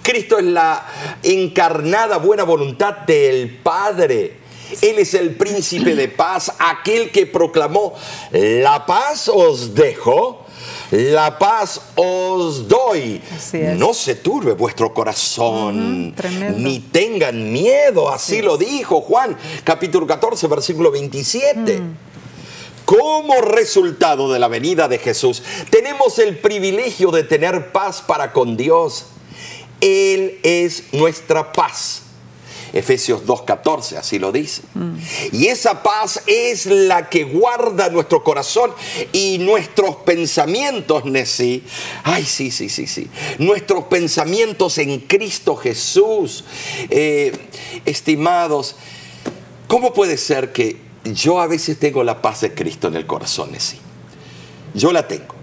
[0.02, 0.86] Cristo es la
[1.22, 4.38] encarnada buena voluntad del Padre.
[4.82, 7.94] Él es el príncipe de paz, aquel que proclamó,
[8.32, 10.44] la paz os dejo,
[10.90, 13.20] la paz os doy.
[13.76, 16.14] No se turbe vuestro corazón,
[16.56, 21.80] ni tengan miedo, así lo dijo Juan, capítulo 14, versículo 27.
[21.80, 21.96] Mm.
[22.84, 28.56] Como resultado de la venida de Jesús, tenemos el privilegio de tener paz para con
[28.56, 29.06] Dios.
[29.80, 32.07] Él es nuestra paz.
[32.72, 34.62] Efesios 2.14, así lo dice.
[35.32, 38.72] Y esa paz es la que guarda nuestro corazón
[39.12, 41.64] y nuestros pensamientos, Nesí.
[42.04, 43.08] Ay, sí, sí, sí, sí.
[43.38, 46.44] Nuestros pensamientos en Cristo Jesús.
[46.90, 47.32] Eh,
[47.84, 48.76] estimados,
[49.66, 53.52] ¿cómo puede ser que yo a veces tengo la paz de Cristo en el corazón,
[53.52, 53.78] Nesí?
[54.74, 55.34] Yo la tengo.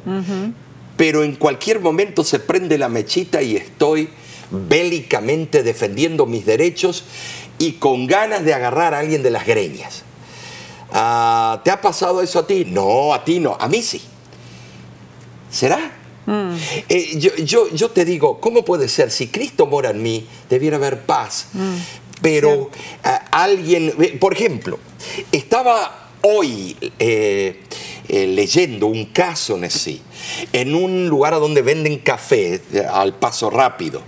[0.97, 4.09] Pero en cualquier momento se prende la mechita y estoy
[4.51, 7.03] bélicamente defendiendo mis derechos
[7.57, 10.03] y con ganas de agarrar a alguien de las greñas.
[10.91, 12.65] Ah, ¿Te ha pasado eso a ti?
[12.65, 14.01] No, a ti no, a mí sí.
[15.49, 15.91] ¿Será?
[16.89, 19.11] Eh, yo, yo- yo te digo, ¿cómo puede ser?
[19.11, 21.47] Si Cristo mora en mí, debiera haber paz.
[22.21, 22.71] Pero
[23.03, 24.79] ah, alguien, eh, por ejemplo,
[25.31, 27.61] estaba hoy eh,
[28.07, 30.01] eh, leyendo un caso en sí,
[30.53, 34.01] en un lugar donde venden café eh, al paso rápido.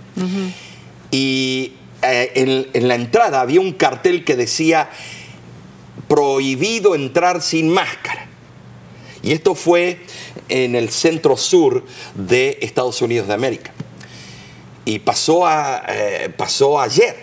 [1.10, 4.90] Y eh, en, en la entrada había un cartel que decía
[6.08, 8.26] prohibido entrar sin máscara.
[9.22, 10.00] Y esto fue
[10.48, 13.72] en el centro sur de Estados Unidos de América.
[14.84, 15.82] Y pasó, a,
[16.36, 17.16] pasó ayer.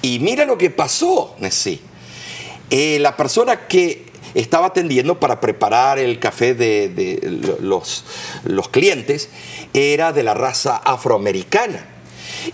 [0.00, 1.87] Y mira lo que pasó, Nessie.
[2.70, 8.04] Eh, la persona que estaba atendiendo para preparar el café de, los,
[8.44, 9.30] los clientes
[9.72, 11.86] era de la raza afroamericana.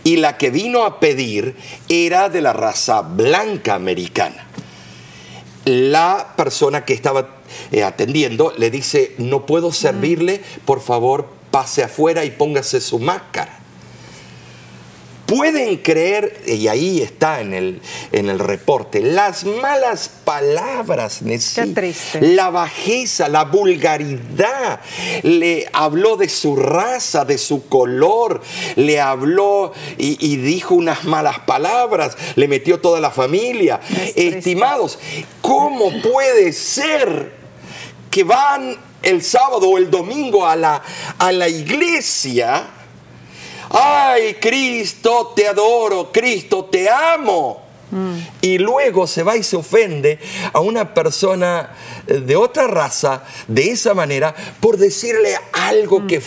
[0.02, 1.56] Y la que vino a pedir
[1.88, 4.46] era de la raza blanca americana.
[5.64, 7.36] La persona que estaba
[7.72, 13.63] eh, atendiendo le dice, no puedo servirle, por favor pase afuera y póngase su máscara
[15.34, 17.80] pueden creer, y ahí está en el,
[18.12, 21.22] en el reporte, las malas palabras,
[22.20, 24.80] la bajeza, la vulgaridad.
[25.22, 28.42] Le habló de su raza, de su color,
[28.76, 33.80] le habló y, dijo unas malas palabras, le metió toda la familia.
[34.14, 34.98] Estimados,
[35.40, 37.32] ¿cómo puede ser
[38.10, 40.82] que van el sábado o el domingo a la,
[41.18, 42.73] a la iglesia?
[43.70, 47.64] Ay Cristo, te adoro, Cristo, te amo.
[47.90, 48.16] Mm.
[48.40, 50.18] Y luego se va y se ofende
[50.52, 51.70] a una persona
[52.06, 56.06] eh, de otra raza de esa manera por decirle algo mm.
[56.06, 56.22] que,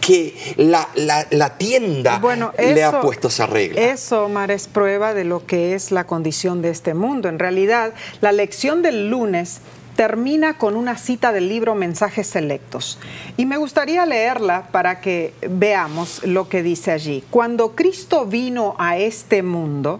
[0.00, 2.20] que la, tienda
[2.58, 3.80] le ha puesto esa regla.
[3.80, 7.28] Eso, Omar, es prueba de lo que es la condición de este mundo.
[7.28, 9.60] En realidad, la lección del lunes
[9.98, 13.00] termina con una cita del libro Mensajes Selectos.
[13.36, 17.24] Y me gustaría leerla para que veamos lo que dice allí.
[17.30, 19.98] Cuando Cristo vino a este mundo,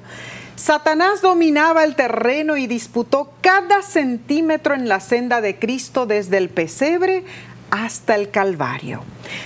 [0.54, 6.48] Satanás dominaba el terreno y disputó cada centímetro en la senda de Cristo desde el
[6.48, 7.24] pesebre
[7.70, 9.02] hasta el Calvario.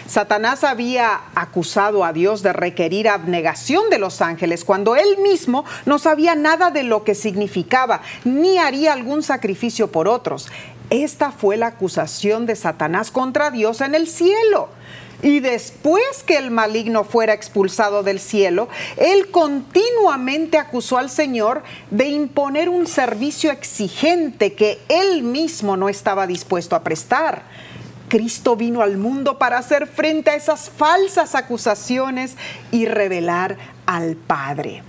[0.06, 5.98] Satanás había acusado a Dios de requerir abnegación de los ángeles cuando él mismo no
[5.98, 10.48] sabía nada de lo que significaba, ni haría algún sacrificio por otros.
[10.90, 14.68] Esta fue la acusación de Satanás contra Dios en el cielo.
[15.22, 22.08] Y después que el maligno fuera expulsado del cielo, él continuamente acusó al Señor de
[22.08, 27.44] imponer un servicio exigente que él mismo no estaba dispuesto a prestar.
[28.12, 32.36] Cristo vino al mundo para hacer frente a esas falsas acusaciones
[32.70, 34.82] y revelar al Padre.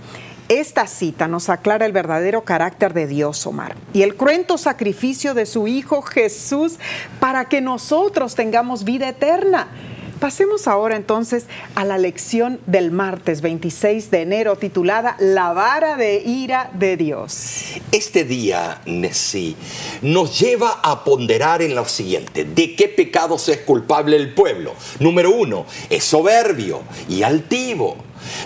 [0.50, 5.46] Esta cita nos aclara el verdadero carácter de Dios, Omar, y el cruento sacrificio de
[5.46, 6.78] su Hijo Jesús
[7.18, 9.68] para que nosotros tengamos vida eterna.
[10.24, 16.22] Pasemos ahora entonces a la lección del martes 26 de enero titulada La vara de
[16.24, 17.64] ira de Dios.
[17.92, 19.54] Este día, Nesí,
[20.00, 24.72] nos lleva a ponderar en lo siguiente, ¿de qué pecados es culpable el pueblo?
[24.98, 27.98] Número uno, es soberbio y altivo.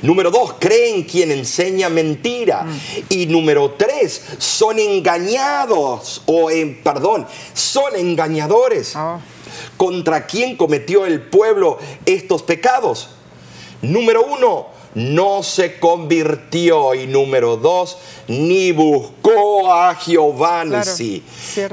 [0.03, 2.65] Número dos, creen quien enseña mentira.
[2.65, 2.81] Mm.
[3.11, 8.97] Y número tres, son engañados, o en, perdón, son engañadores.
[8.97, 9.21] Oh
[9.79, 13.09] contra quién cometió el pueblo estos pecados.
[13.81, 21.23] Número uno, no se convirtió y número dos, ni buscó a Jehová en sí.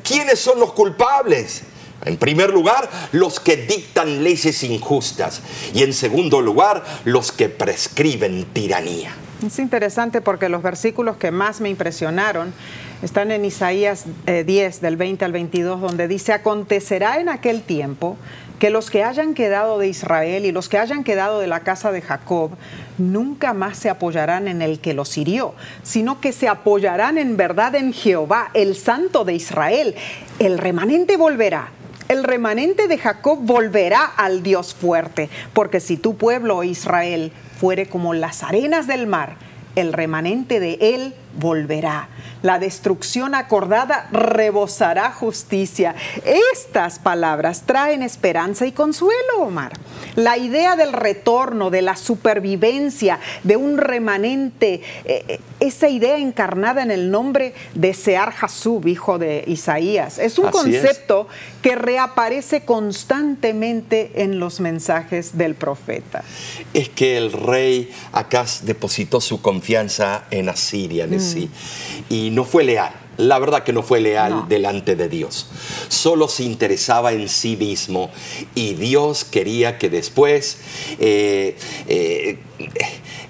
[0.04, 1.64] ¿Quiénes son los culpables?
[2.06, 5.42] En primer lugar, los que dictan leyes injustas
[5.74, 9.12] y en segundo lugar, los que prescriben tiranía.
[9.46, 12.54] Es interesante porque los versículos que más me impresionaron
[13.02, 18.18] están en Isaías 10, eh, del 20 al 22, donde dice, acontecerá en aquel tiempo
[18.60, 21.92] que los que hayan quedado de Israel y los que hayan quedado de la casa
[21.92, 22.52] de Jacob
[22.98, 27.76] nunca más se apoyarán en el que los hirió, sino que se apoyarán en verdad
[27.76, 29.96] en Jehová, el santo de Israel.
[30.40, 31.70] El remanente volverá.
[32.08, 38.14] El remanente de Jacob volverá al Dios fuerte, porque si tu pueblo Israel fuere como
[38.14, 39.38] las arenas del mar,
[39.76, 42.10] el remanente de él volverá.
[42.42, 45.96] La destrucción acordada rebosará justicia.
[46.54, 49.74] Estas palabras traen esperanza y consuelo, Omar.
[50.16, 56.84] La idea del retorno, de la supervivencia, de un remanente, eh, eh, esa idea encarnada
[56.84, 61.28] en el nombre de Sear Hasub, hijo de Isaías, es un concepto
[61.62, 66.24] que reaparece constantemente en los mensajes del profeta.
[66.74, 72.14] Es que el rey Acaz depositó su confianza en Asiria, mm.
[72.14, 75.48] y no fue leal la verdad que no fue leal delante de Dios.
[75.88, 78.10] Solo se interesaba en sí mismo
[78.54, 80.58] y Dios quería que después
[81.00, 81.56] eh,
[81.88, 82.38] eh,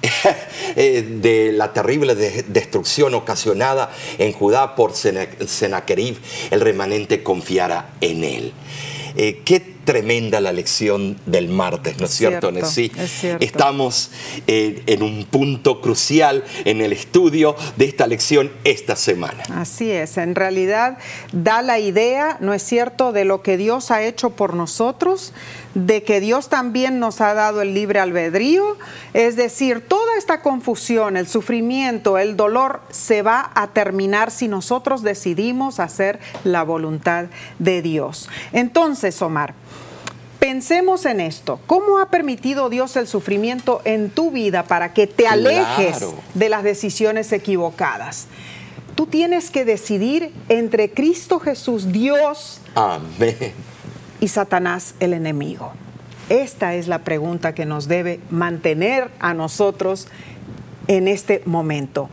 [0.75, 6.17] eh, de la terrible destrucción ocasionada en Judá por Sennacherib,
[6.51, 8.53] el remanente confiara en él.
[9.15, 12.91] ¿Qué tremenda la lección del martes, ¿no es, cierto, Nessie?
[13.39, 14.11] Estamos
[14.47, 19.43] en un punto crucial en el estudio de esta lección esta semana.
[19.53, 20.97] Así es, en realidad
[21.31, 25.33] da la idea, ¿no es cierto?, de lo que Dios ha hecho por nosotros,
[25.75, 28.77] de que Dios también nos ha dado el libre albedrío,
[29.13, 35.03] es decir, toda esta confusión, el sufrimiento, el dolor se va a terminar si nosotros
[35.03, 37.25] decidimos hacer la voluntad
[37.59, 38.29] de Dios.
[38.53, 39.53] Entonces, Omar,
[40.39, 41.59] pensemos en esto.
[41.67, 46.13] ¿Cómo ha permitido Dios el sufrimiento en tu vida para que te alejes Claro.
[46.33, 48.27] de las decisiones equivocadas?
[48.95, 53.53] Tú tienes que decidir entre Cristo Jesús, Dios, Amén.
[54.19, 55.73] Y Satanás, el enemigo.
[56.29, 60.07] Esta es la pregunta que nos debe mantener a nosotros
[60.87, 62.09] en este momento.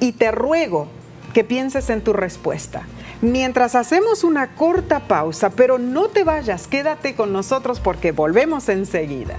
[0.00, 0.88] Y te ruego
[1.34, 2.86] que pienses en tu respuesta.
[3.20, 9.36] Mientras hacemos una corta pausa, pero no te vayas, quédate con nosotros porque volvemos enseguida.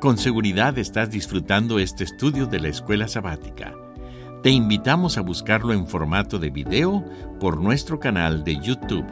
[0.00, 3.72] Con seguridad estás disfrutando este estudio de la escuela sabática.
[4.42, 7.04] Te invitamos a buscarlo en formato de video
[7.38, 9.06] por nuestro canal de YouTube.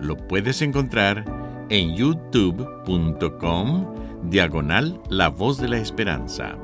[0.00, 1.24] Lo puedes encontrar
[1.70, 3.40] en youtube.com
[4.30, 6.54] diagonal La Voz de la Esperanza.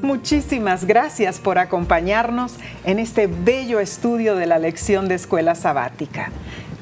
[0.00, 6.30] Muchísimas gracias por acompañarnos en este bello estudio de la lección de escuela sabática.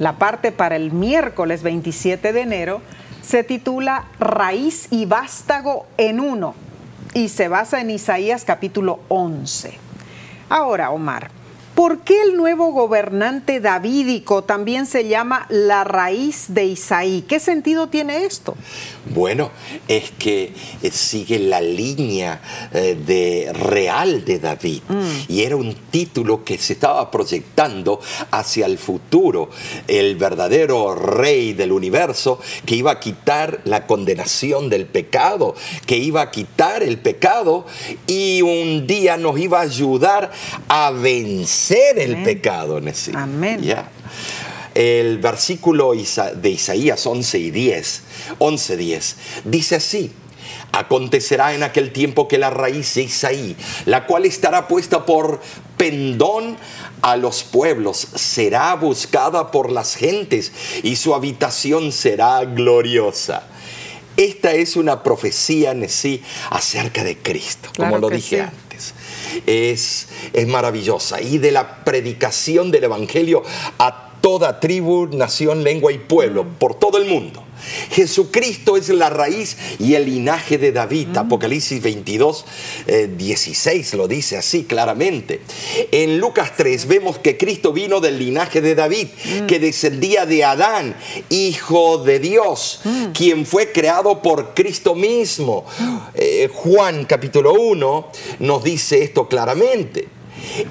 [0.00, 2.80] La parte para el miércoles 27 de enero
[3.20, 6.54] se titula Raíz y vástago en uno
[7.12, 9.74] y se basa en Isaías capítulo 11.
[10.48, 11.30] Ahora, Omar,
[11.80, 17.24] ¿por qué el nuevo gobernante davídico también se llama la raíz de Isaí?
[17.26, 18.54] ¿Qué sentido tiene esto?
[19.14, 19.50] Bueno,
[19.88, 20.52] es que
[20.82, 22.42] eh, sigue la línea
[22.74, 24.82] eh, de real de David
[25.26, 27.98] y era un título que se estaba proyectando
[28.30, 29.48] hacia el futuro,
[29.88, 35.54] el verdadero rey del universo que iba a quitar la condenación del pecado,
[35.86, 37.64] que iba a quitar el pecado
[38.06, 40.30] y un día nos iba a ayudar
[40.68, 42.24] a vencer el Amén.
[42.24, 42.80] pecado.
[42.80, 43.14] Nessie.
[43.16, 43.60] Amén.
[44.74, 48.02] El versículo de Isaías 11 y 10,
[48.38, 50.12] 11, 10, dice así.
[50.72, 53.56] Acontecerá en aquel tiempo que la raíz de Isaí,
[53.86, 55.40] la cual estará puesta por
[55.76, 56.56] pendón
[57.02, 60.52] a los pueblos, será buscada por las gentes
[60.84, 63.42] y su habitación será gloriosa.
[64.16, 68.42] Esta es una profecía en sí acerca de Cristo, Claro como lo dije sí.
[68.42, 68.69] antes
[69.46, 71.20] es, es maravillosa.
[71.20, 73.42] Y de la predicación del Evangelio
[73.78, 77.44] a toda tribu, nación, lengua y pueblo, por todo el mundo.
[77.90, 81.16] Jesucristo es la raíz y el linaje de David.
[81.16, 82.44] Apocalipsis 22,
[82.86, 85.40] eh, 16 lo dice así claramente.
[85.92, 89.08] En Lucas 3 vemos que Cristo vino del linaje de David,
[89.46, 90.96] que descendía de Adán,
[91.28, 92.80] hijo de Dios,
[93.14, 95.64] quien fue creado por Cristo mismo.
[96.14, 98.08] Eh, Juan capítulo 1
[98.40, 100.19] nos dice esto claramente.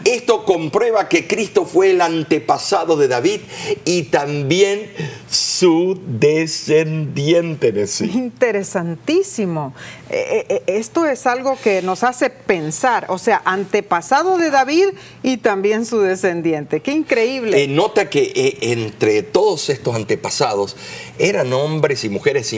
[0.06, 3.42] Esto comprueba que Cristo fue el antepasado de David
[3.86, 4.92] y también
[5.30, 8.06] su descendiente de sí.
[8.14, 9.74] Interesantísimo.
[10.10, 14.88] Eh, eh, esto es algo que nos hace pensar, o sea, antepasado de David
[15.24, 16.82] y también su descendiente.
[16.82, 17.64] Qué increíble.
[17.64, 20.76] Eh, nota que eh, entre todos estos antepasados
[21.20, 22.56] eran hombres y mujeres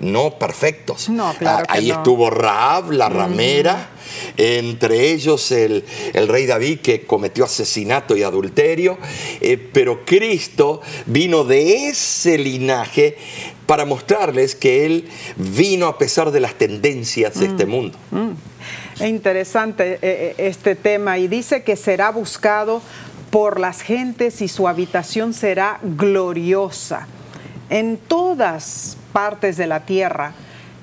[0.00, 1.08] no perfectos.
[1.08, 1.94] No, claro Ah, que Ahí no.
[1.96, 3.90] estuvo Raab, la ramera,
[4.36, 8.98] entre ellos el, el rey David que cometió asesinato y adulterio,
[9.40, 13.16] eh, pero Cristo vino de ese linaje
[13.66, 17.98] para mostrarles que Él vino a pesar de las tendencias de este mundo.
[18.94, 22.80] Es interesante eh, eh, este tema y dice que será buscado
[23.30, 27.06] por las gentes y su habitación será gloriosa.
[27.68, 30.32] En todas partes de la tierra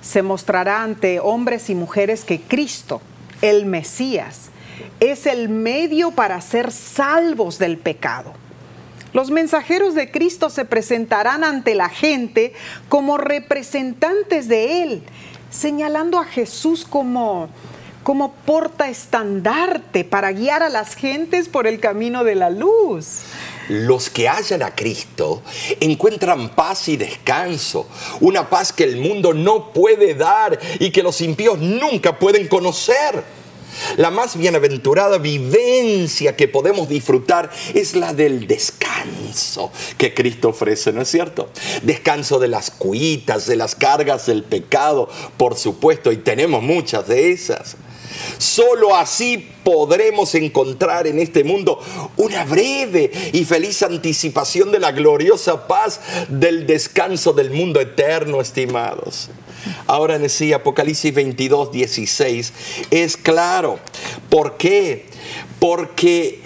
[0.01, 3.01] se mostrará ante hombres y mujeres que Cristo,
[3.43, 4.49] el Mesías,
[5.01, 8.33] es el medio para ser salvos del pecado.
[9.11, 12.53] Los mensajeros de Cristo se presentarán ante la gente
[12.87, 15.03] como representantes de Él,
[15.51, 17.49] señalando a Jesús como,
[18.01, 23.23] como porta estandarte para guiar a las gentes por el camino de la luz.
[23.69, 25.41] Los que hallan a Cristo
[25.79, 27.87] encuentran paz y descanso,
[28.19, 33.23] una paz que el mundo no puede dar y que los impíos nunca pueden conocer.
[33.97, 41.01] La más bienaventurada vivencia que podemos disfrutar es la del descanso que Cristo ofrece, ¿no
[41.01, 41.49] es cierto?
[41.81, 47.31] Descanso de las cuitas, de las cargas del pecado, por supuesto, y tenemos muchas de
[47.31, 47.75] esas.
[48.37, 51.79] Solo así podremos encontrar en este mundo
[52.17, 59.29] una breve y feliz anticipación de la gloriosa paz del descanso del mundo eterno, estimados.
[59.87, 62.53] Ahora en sí, Apocalipsis 22, 16
[62.91, 63.79] es claro.
[64.29, 65.05] ¿Por qué?
[65.59, 66.41] Porque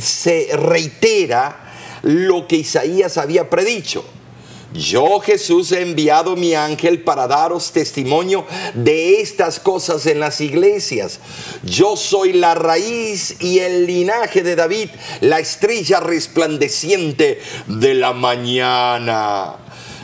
[0.00, 1.72] se reitera
[2.02, 4.04] lo que Isaías había predicho.
[4.74, 8.44] Yo Jesús he enviado mi ángel para daros testimonio
[8.74, 11.20] de estas cosas en las iglesias.
[11.62, 14.90] Yo soy la raíz y el linaje de David,
[15.20, 19.56] la estrella resplandeciente de la mañana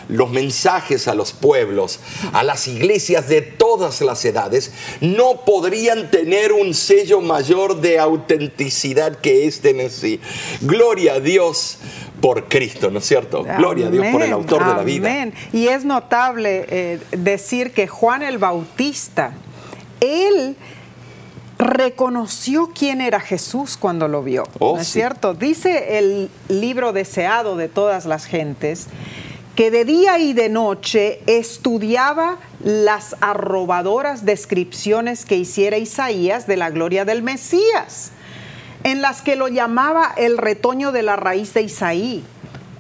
[0.09, 2.01] los mensajes a los pueblos,
[2.33, 9.19] a las iglesias de todas las edades, no podrían tener un sello mayor de autenticidad
[9.21, 10.21] que este en sí.
[10.61, 11.79] Gloria a Dios
[12.23, 13.43] por Cristo, ¿no es cierto?
[13.43, 15.09] Gloria a Dios por el autor de la vida.
[15.09, 15.35] Amén.
[15.53, 19.33] Y es notable eh, decir que Juan el Bautista,
[20.01, 20.57] él
[21.59, 25.35] reconoció quién era Jesús cuando lo vio, ¿no oh, es cierto?
[25.35, 28.87] Dice el libro deseado de todas las gentes
[29.57, 36.71] que de día y de noche estudiaba las arrobadoras descripciones que hiciera Isaías de la
[36.71, 38.13] gloria del Mesías,
[38.85, 42.25] en las que lo llamaba el retoño de la raíz de Isaí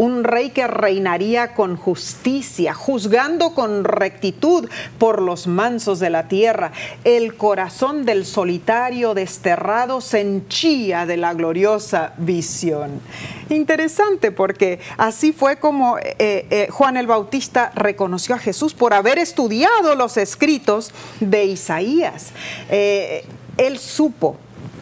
[0.03, 6.72] un rey que reinaría con justicia, juzgando con rectitud por los mansos de la tierra.
[7.05, 13.00] El corazón del solitario desterrado se henchía de la gloriosa visión.
[13.48, 19.18] Interesante porque así fue como eh, eh, Juan el Bautista reconoció a Jesús por haber
[19.18, 20.90] estudiado los escritos
[21.20, 22.30] de Isaías.
[22.70, 23.24] Eh,
[23.57, 24.36] él supo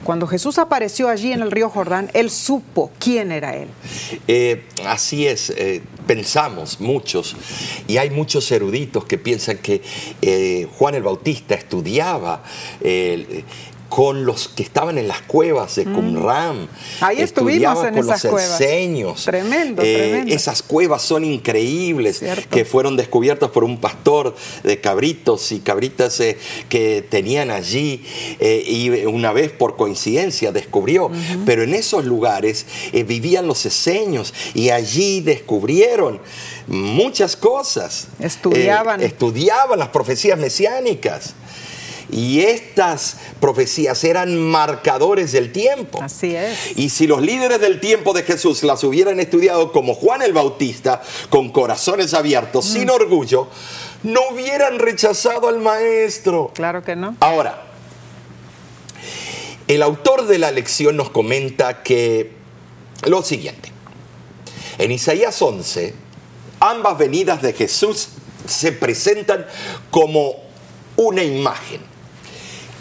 [0.04, 3.68] cuando Jesús apareció allí en el río Jordán, él supo quién era él.
[4.26, 7.36] Eh, así es, eh, pensamos muchos,
[7.86, 9.82] y hay muchos eruditos que piensan que
[10.22, 12.42] eh, Juan el Bautista estudiaba
[13.90, 15.94] con los que estaban en las cuevas de mm.
[15.94, 16.68] Qumran.
[17.00, 18.56] Ahí estuvimos en con esas los cuevas.
[19.24, 20.32] Tremendo, eh, tremendo.
[20.34, 26.38] Esas cuevas son increíbles, que fueron descubiertas por un pastor de cabritos y cabritas eh,
[26.68, 28.04] que tenían allí
[28.38, 31.10] eh, y una vez por coincidencia descubrió.
[31.44, 36.20] Pero en esos lugares vivían los eseños y allí descubrieron
[36.68, 38.06] muchas cosas.
[38.20, 39.02] Estudiaban.
[39.02, 41.34] estudiaban las profecías mesiánicas.
[42.12, 46.02] Y estas profecías eran marcadores del tiempo.
[46.02, 46.76] Así es.
[46.76, 51.02] Y si los líderes del tiempo de Jesús las hubieran estudiado como Juan el Bautista,
[51.28, 52.90] con corazones abiertos, sin mm.
[52.90, 53.48] orgullo,
[54.02, 56.50] no hubieran rechazado al maestro.
[56.54, 57.16] Claro que no.
[57.20, 57.64] Ahora,
[59.68, 62.32] el autor de la lección nos comenta que
[63.04, 63.70] lo siguiente.
[64.78, 65.94] En Isaías 11,
[66.58, 68.08] ambas venidas de Jesús
[68.46, 69.46] se presentan
[69.90, 70.34] como
[70.96, 71.89] una imagen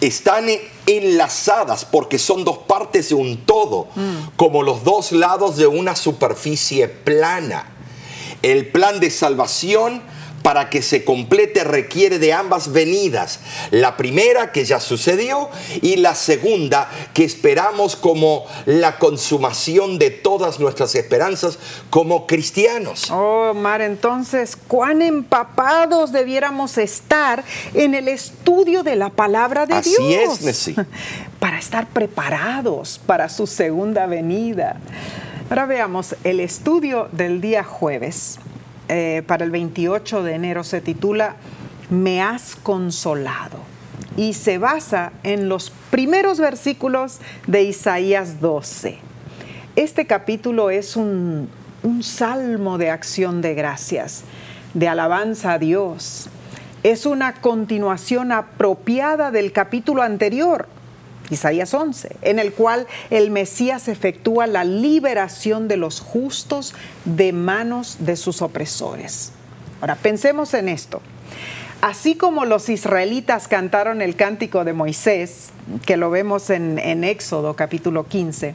[0.02, 0.45] están
[0.86, 4.36] enlazadas porque son dos partes de un todo, mm.
[4.36, 7.72] como los dos lados de una superficie plana.
[8.41, 10.02] El plan de salvación
[10.50, 13.39] para que se complete requiere de ambas venidas.
[13.70, 15.47] La primera que ya sucedió
[15.84, 21.60] y la segunda que esperamos como la consumación de todas nuestras esperanzas
[21.91, 23.12] como cristianos.
[23.12, 27.43] Oh, Mar, entonces, ¿cuán empapados debiéramos estar
[27.76, 30.00] en el estudio de la palabra de Dios?
[30.00, 30.76] Así es, Nessie.
[31.39, 34.78] Para estar preparados para su segunda venida.
[35.52, 38.39] Ahora veamos el estudio del día jueves.
[38.91, 41.35] Eh, para el 28 de enero se titula
[41.91, 43.59] Me has consolado
[44.17, 48.97] y se basa en los primeros versículos de Isaías 12.
[49.75, 51.49] Este capítulo es un,
[51.83, 54.23] un salmo de acción de gracias,
[54.73, 56.27] de alabanza a Dios.
[56.81, 60.67] Es una continuación apropiada del capítulo anterior,
[61.30, 66.73] Isaías 11, en el cual el Mesías efectúa la liberación de los justos
[67.05, 69.32] de manos de sus opresores.
[69.82, 71.01] Ahora, pensemos en esto.
[71.82, 75.49] Así como los israelitas cantaron el cántico de Moisés,
[75.86, 78.53] que lo vemos en, en Éxodo capítulo 15,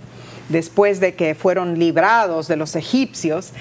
[0.51, 3.53] después de que fueron librados de los egipcios,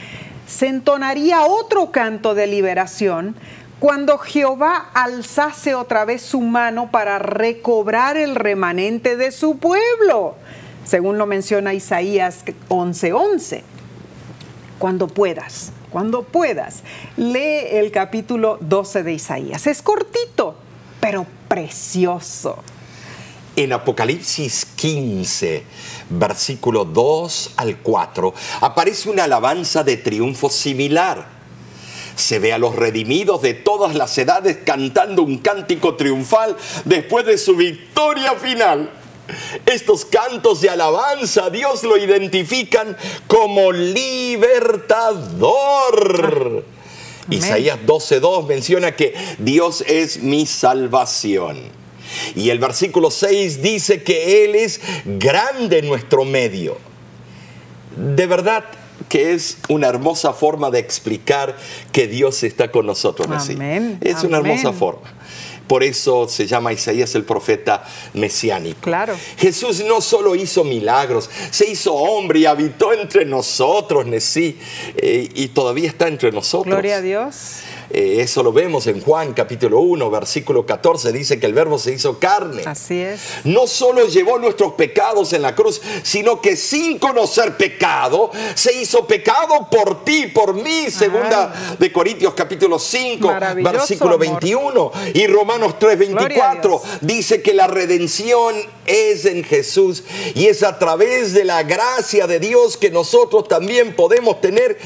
[0.47, 3.35] se entonaría otro canto de liberación
[3.83, 10.35] cuando Jehová alzase otra vez su mano para recobrar el remanente de su pueblo,
[10.85, 13.61] según lo menciona Isaías 11:11.
[14.79, 16.83] Cuando puedas, cuando puedas,
[17.17, 19.67] lee el capítulo 12 de Isaías.
[19.67, 20.55] Es cortito,
[21.01, 22.63] pero precioso.
[23.57, 25.65] En Apocalipsis 15,
[26.09, 31.42] versículo 2 al 4, aparece una alabanza de triunfo similar
[32.15, 36.55] Se ve a los redimidos de todas las edades cantando un cántico triunfal
[36.85, 38.89] después de su victoria final.
[39.65, 42.95] Estos cantos de alabanza a Dios lo identifican
[43.27, 44.53] como libertador.
[47.29, 51.71] Isaías 12.2 menciona que Dios es mi salvación.
[52.35, 56.77] Y el versículo 6 dice que Él es grande en nuestro medio.
[57.95, 58.65] De verdad
[59.09, 61.55] que es una hermosa forma de explicar
[61.91, 63.27] que Dios está con nosotros.
[63.49, 63.97] Amén.
[64.01, 65.13] Es una hermosa forma.
[65.67, 67.83] Por eso se llama Isaías el profeta
[68.13, 68.81] mesiánico.
[68.81, 69.15] Claro.
[69.37, 74.57] Jesús no solo hizo milagros, se hizo hombre y habitó entre nosotros, Nesí,
[74.97, 76.73] eh, y todavía está entre nosotros.
[76.73, 77.61] Gloria a Dios.
[77.95, 81.93] Eh, eso lo vemos en Juan capítulo 1, versículo 14, dice que el verbo se
[81.93, 82.63] hizo carne.
[82.65, 83.21] Así es.
[83.43, 89.05] No solo llevó nuestros pecados en la cruz, sino que sin conocer pecado, se hizo
[89.05, 94.39] pecado por ti, por mí, segunda de Corintios capítulo 5, Maravilloso versículo amor.
[94.41, 96.97] 21 y Romanos 3, Gloria a 24 Dios.
[97.01, 98.55] dice que la redención
[98.87, 103.95] es en Jesús y es a través de la gracia de Dios que nosotros también
[103.95, 104.79] podemos tener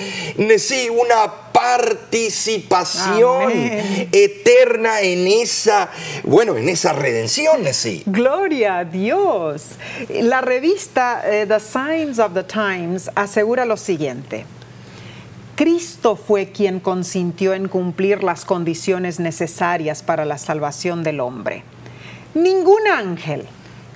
[0.60, 4.10] sí, una participación Amén.
[4.12, 5.89] eterna en esa,
[6.24, 8.03] bueno, en esa redención, sí.
[8.05, 9.72] Gloria a Dios.
[10.10, 14.45] La revista eh, The Signs of the Times asegura lo siguiente.
[15.55, 21.64] Cristo fue quien consintió en cumplir las condiciones necesarias para la salvación del hombre.
[22.36, 23.47] Ningún ángel,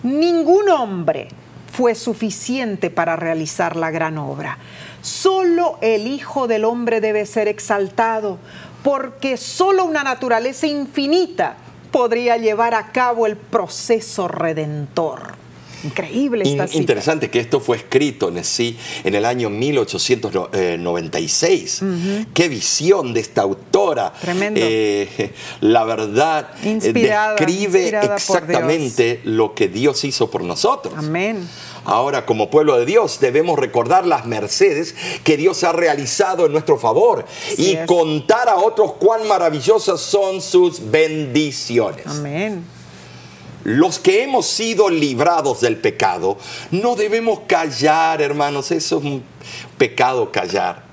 [0.01, 1.27] ningún hombre
[1.71, 4.57] fue suficiente para realizar la gran obra.
[5.01, 8.37] Solo el Hijo del Hombre debe ser exaltado,
[8.83, 11.57] porque solo una naturaleza infinita
[11.91, 15.41] podría llevar a cabo el proceso redentor.
[15.83, 16.79] Increíble esta cita.
[16.79, 21.81] interesante que esto fue escrito en sí en el año 1896.
[22.33, 24.13] Qué visión de esta autora.
[24.13, 24.59] Tremendo.
[24.63, 30.93] Eh, la verdad eh, Inspirada, describe inspirada exactamente lo que Dios hizo por nosotros.
[30.95, 31.47] Amén.
[31.83, 36.77] Ahora, como pueblo de Dios, debemos recordar las mercedes que Dios ha realizado en nuestro
[36.77, 37.87] favor Así y es.
[37.87, 42.05] contar a otros cuán maravillosas son sus bendiciones.
[42.05, 42.63] Amén.
[43.63, 46.37] Los que hemos sido librados del pecado,
[46.71, 49.23] no debemos callar, hermanos, eso es un
[49.77, 50.83] pecado callar.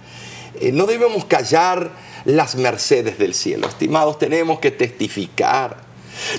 [0.61, 1.91] Eh, no debemos callar
[2.24, 5.88] las mercedes del cielo, estimados, tenemos que testificar.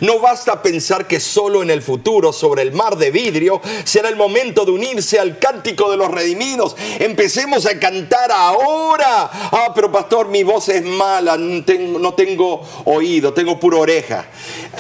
[0.02, 4.16] No basta pensar que solo en el futuro, sobre el mar de vidrio, será el
[4.16, 6.76] momento de unirse al cántico de los redimidos.
[7.00, 9.30] Empecemos a cantar ahora.
[9.52, 14.28] Ah, pero pastor, mi voz es mala, no tengo, oído, tengo pura oreja.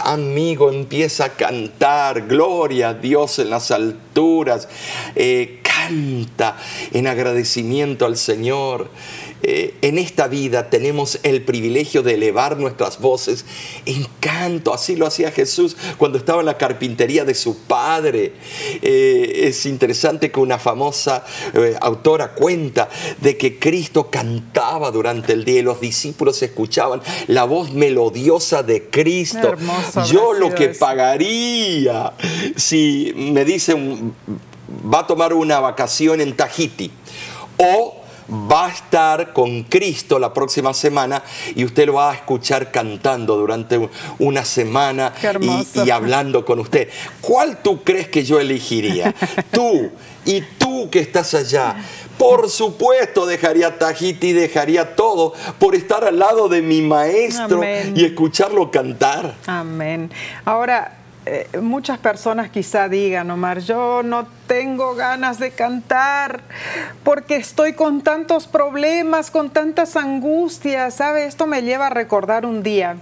[0.03, 2.27] Amigo, empieza a cantar.
[2.27, 4.67] Gloria a Dios en las alturas.
[5.15, 6.57] Eh, canta
[6.91, 8.89] en agradecimiento al Señor.
[9.41, 13.45] Eh, en esta vida tenemos el privilegio de elevar nuestras voces
[13.85, 14.73] en canto.
[14.73, 18.33] Así lo hacía Jesús cuando estaba en la carpintería de su padre.
[18.81, 22.89] Eh, es interesante que una famosa eh, autora cuenta
[23.21, 28.89] de que Cristo cantaba durante el día y los discípulos escuchaban la voz melodiosa de
[28.89, 29.55] Cristo.
[30.07, 30.79] Yo lo que eso.
[30.79, 32.13] pagaría
[32.55, 34.13] si me dicen
[34.91, 36.91] va a tomar una vacación en Tahiti
[37.57, 37.98] o
[38.29, 41.23] va a estar con Cristo la próxima semana
[41.55, 46.89] y usted lo va a escuchar cantando durante una semana y, y hablando con usted.
[47.21, 49.13] ¿Cuál tú crees que yo elegiría?
[49.51, 49.91] Tú
[50.25, 51.75] y tú que estás allá.
[52.17, 57.93] Por supuesto dejaría Tahiti, dejaría todo por estar al lado de mi maestro Amén.
[57.95, 59.35] y escucharlo cantar.
[59.47, 60.11] Amén.
[60.43, 60.98] Ahora,
[61.31, 66.41] eh, muchas personas quizá digan, Omar, yo no tengo ganas de cantar
[67.03, 71.25] porque estoy con tantos problemas, con tantas angustias, ¿sabe?
[71.25, 72.97] Esto me lleva a recordar un día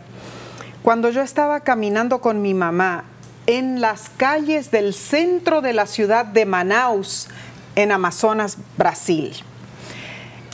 [0.83, 3.05] cuando yo estaba caminando con mi mamá
[3.45, 7.29] en las calles del centro de la ciudad de Manaus,
[7.77, 9.37] en Amazonas, Brasil.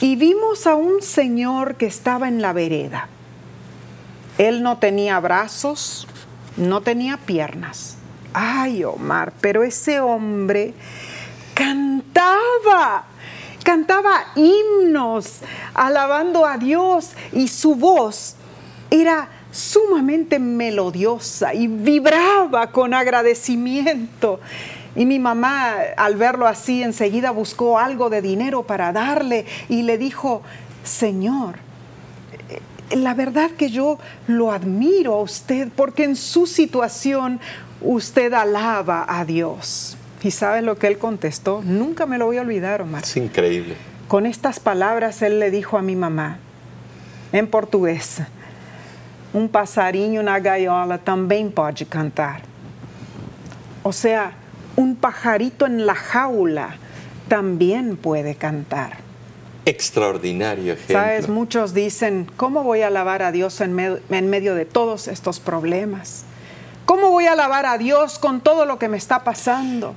[0.00, 3.08] Y vimos a un señor que estaba en la vereda.
[4.38, 6.06] Él no tenía brazos,
[6.56, 7.96] no tenía piernas.
[8.32, 10.74] Ay, Omar, pero ese hombre
[11.54, 13.04] cantaba,
[13.62, 15.40] cantaba himnos,
[15.72, 18.36] alabando a Dios y su voz
[18.90, 24.40] era sumamente melodiosa y vibraba con agradecimiento.
[24.96, 29.98] Y mi mamá, al verlo así, enseguida buscó algo de dinero para darle y le
[29.98, 30.42] dijo,
[30.84, 31.56] Señor,
[32.92, 37.40] la verdad que yo lo admiro a usted porque en su situación
[37.80, 39.96] usted alaba a Dios.
[40.22, 41.62] ¿Y sabes lo que él contestó?
[41.62, 43.02] Nunca me lo voy a olvidar, Omar.
[43.02, 43.76] Es increíble.
[44.08, 46.38] Con estas palabras él le dijo a mi mamá,
[47.32, 48.22] em português.
[49.34, 52.42] Um passarinho na gaiola também pode cantar.
[53.82, 54.32] O sea,
[54.76, 56.76] un pajarito en la jaula
[57.28, 59.03] también puede cantar.
[59.66, 60.94] Extraordinario ejemplo.
[60.98, 65.08] Sabes, muchos dicen, ¿cómo voy a alabar a Dios en, me- en medio de todos
[65.08, 66.24] estos problemas?
[66.86, 69.94] ¿Cómo voy a alabar a Dios con todo lo que me está pasando?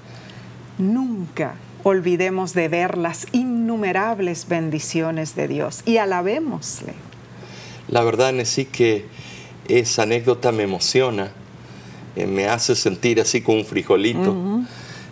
[0.78, 6.94] Nunca olvidemos de ver las innumerables bendiciones de Dios y alabémosle.
[7.90, 9.06] La verdad, sí que
[9.68, 11.32] esa anécdota me emociona,
[12.16, 14.36] eh, me hace sentir así como un frijolito.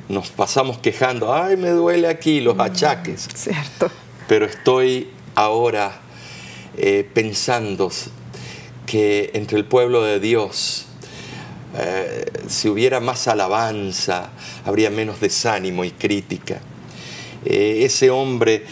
[0.08, 3.28] Nos pasamos quejando, ay, me duele aquí los achaques.
[3.34, 3.90] ¿Cierto?
[4.28, 6.02] Pero estoy ahora
[6.78, 7.92] eh, pensando
[8.88, 10.88] que entre el pueblo de Dios,
[11.78, 14.32] eh, si hubiera más alabanza,
[14.66, 16.60] habría menos desánimo y crítica.
[17.46, 18.66] Eh, ese hombre,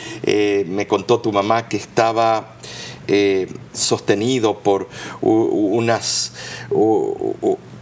[0.66, 2.56] me contó tu mamá, que estaba
[3.74, 4.89] sostenido por
[5.22, 6.34] unas...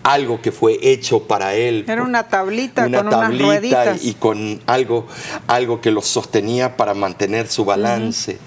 [0.04, 1.86] algo que fue hecho para él.
[1.88, 4.04] Era una tablita Una con unas tablita rueditas.
[4.04, 5.08] y con algo,
[5.48, 8.38] algo que los sostenía para mantener su balance.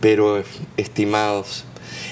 [0.00, 0.42] Pero,
[0.76, 1.64] estimados,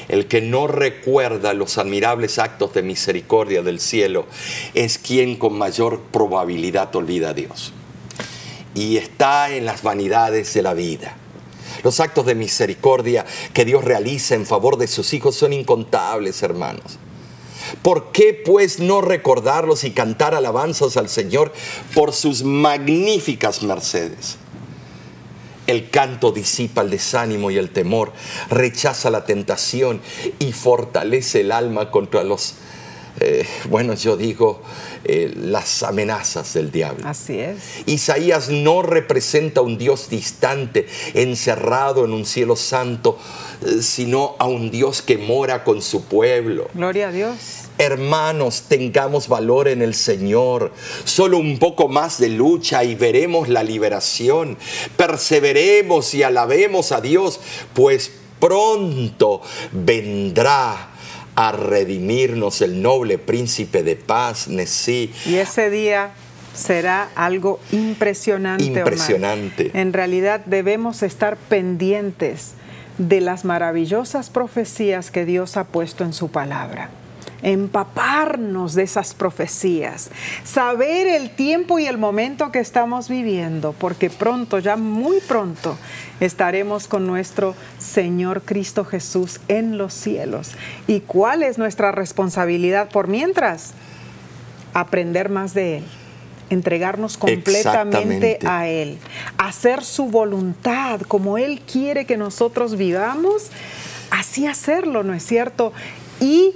[0.09, 4.27] el que no recuerda los admirables actos de misericordia del cielo
[4.75, 7.73] es quien con mayor probabilidad olvida a Dios.
[8.75, 11.17] Y está en las vanidades de la vida.
[11.85, 16.99] Los actos de misericordia que Dios realiza en favor de sus hijos son incontables, hermanos.
[17.83, 21.53] ¿Por qué pues no recordarlos y cantar alabanzas al Señor
[21.95, 24.39] por sus magníficas mercedes?
[25.67, 28.13] El canto disipa el desánimo y el temor,
[28.51, 30.01] rechaza la tentación
[30.39, 32.57] y fortalece el alma contra los,
[33.21, 34.61] eh, bueno, yo digo,
[35.05, 37.09] eh, las amenazas del diablo.
[37.09, 37.57] Así es.
[37.87, 43.19] Isaías no representa a un Dios distante, encerrado en un cielo santo,
[43.65, 46.69] eh, sino a un Dios que mora con su pueblo.
[46.75, 47.64] Gloria a Dios.
[47.79, 50.73] Hermanos, tengamos valor en el Señor.
[51.05, 54.57] Solo un poco más de lucha y veremos la liberación.
[54.97, 57.41] Perseveremos y alabemos a Dios,
[57.73, 60.91] pues pronto vendrá
[61.35, 65.13] a redimirnos el noble príncipe de paz, Nesí.
[65.27, 66.13] Y ese día
[66.55, 68.65] será algo impresionante.
[68.65, 68.79] Omar.
[68.79, 69.71] Impresionante.
[69.75, 72.53] En realidad debemos estar pendientes
[72.99, 76.91] de las maravillosas profecías que Dios ha puesto en su palabra.
[77.45, 80.11] Empaparnos de esas profecías,
[80.43, 85.79] saber el tiempo y el momento que estamos viviendo, porque pronto, ya muy pronto,
[86.19, 90.53] estaremos con nuestro Señor Cristo Jesús en los cielos.
[90.89, 93.75] ¿Y cuál es nuestra responsabilidad por mientras?
[94.75, 95.85] aprender más de Él,
[96.51, 98.99] entregarnos completamente a Él,
[99.39, 103.51] hacer su voluntad como Él quiere que nosotros vivamos,
[104.11, 105.73] así hacerlo, ¿no es cierto?
[106.21, 106.53] Y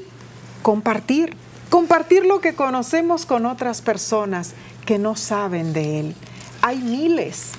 [0.63, 1.35] compartir,
[1.71, 4.55] compartir lo que conocemos con otras personas
[4.85, 6.15] que no saben de Él.
[6.63, 7.53] Hay miles,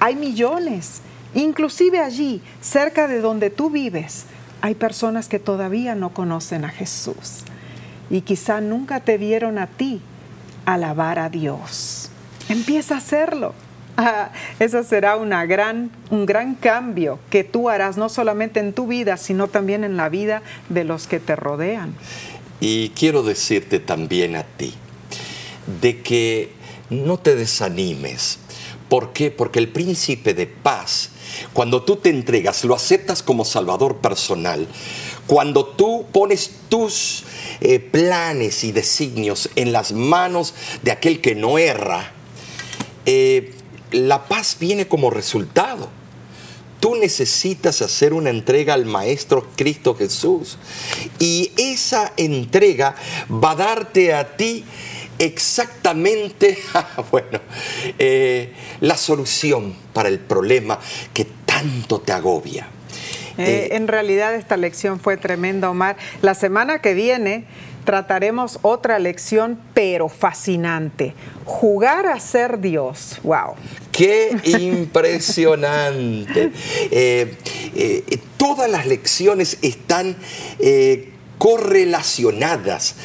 [0.00, 1.00] hay millones,
[1.34, 4.26] inclusive allí, cerca de donde tú vives,
[4.60, 7.44] hay personas que todavía no conocen a Jesús
[8.10, 10.00] y quizá nunca te vieron a ti
[10.64, 12.10] alabar a Dios.
[12.48, 13.54] Empieza a hacerlo.
[14.00, 14.30] Ah,
[14.60, 19.16] ese será una gran, un gran cambio que tú harás no solamente en tu vida,
[19.16, 21.94] sino también en la vida de los que te rodean.
[22.60, 24.74] Y quiero decirte también a ti
[25.80, 26.52] de que
[26.90, 28.38] no te desanimes.
[28.88, 29.30] ¿Por qué?
[29.30, 31.10] Porque el príncipe de paz,
[31.52, 34.66] cuando tú te entregas, lo aceptas como salvador personal,
[35.26, 37.24] cuando tú pones tus
[37.60, 42.12] eh, planes y designios en las manos de aquel que no erra,
[43.04, 43.52] eh,
[43.90, 45.90] la paz viene como resultado.
[46.80, 50.58] Tú necesitas hacer una entrega al Maestro Cristo Jesús.
[51.18, 52.94] Y esa entrega
[53.30, 54.64] va a darte a ti
[55.18, 56.58] exactamente,
[57.10, 57.40] bueno,
[57.98, 60.78] eh, la solución para el problema
[61.12, 62.68] que tanto te agobia.
[63.36, 65.96] Eh, Eh, en realidad esta lección fue tremenda, Omar.
[66.22, 67.44] La semana que viene
[67.88, 71.14] trataremos otra lección, pero fascinante.
[71.46, 73.16] Jugar a ser Dios.
[73.22, 73.54] Wow.
[73.90, 76.52] ¡Qué impresionante!
[76.90, 77.34] Eh,
[77.74, 80.18] eh, todas las lecciones están
[80.58, 82.96] eh, correlacionadas.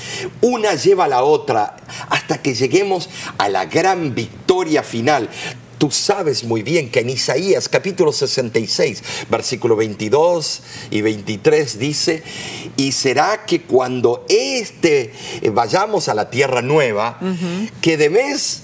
[0.41, 1.77] Una lleva a la otra
[2.09, 5.29] hasta que lleguemos a la gran victoria final.
[5.77, 10.61] Tú sabes muy bien que en Isaías capítulo 66, versículo 22
[10.91, 12.23] y 23 dice,
[12.77, 17.19] y será que cuando este eh, vayamos a la tierra nueva,
[17.81, 18.62] que de vez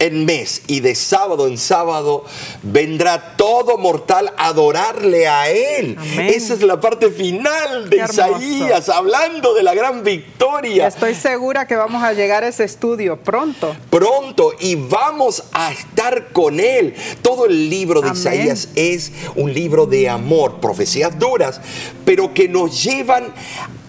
[0.00, 2.24] en mes y de sábado en sábado
[2.62, 5.96] vendrá todo mortal a adorarle a Él.
[5.98, 6.32] Amén.
[6.34, 7.98] Esa es la parte final de.
[7.98, 10.88] Isaías, hablando de la gran victoria.
[10.88, 13.76] Estoy segura que vamos a llegar a ese estudio pronto.
[13.90, 16.94] pronto y vamos a estar con Él.
[17.22, 18.20] Todo el libro de Amén.
[18.20, 21.60] Isaías es un libro de amor, profecías duras,
[22.04, 23.34] pero que nos llevan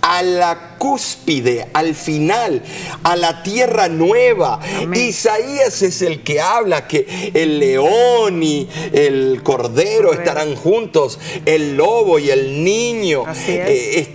[0.01, 2.63] a la cúspide, al final,
[3.03, 4.59] a la tierra nueva.
[4.79, 4.99] Amén.
[4.99, 12.17] Isaías es el que habla que el león y el cordero estarán juntos, el lobo
[12.19, 13.23] y el niño.
[13.27, 13.69] Así es.
[13.69, 14.09] Eh, es-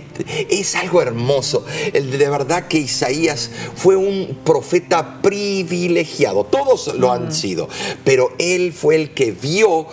[0.49, 1.63] es algo hermoso.
[1.93, 6.43] De verdad que Isaías fue un profeta privilegiado.
[6.43, 7.69] Todos lo han sido.
[8.03, 9.85] Pero él fue el que vio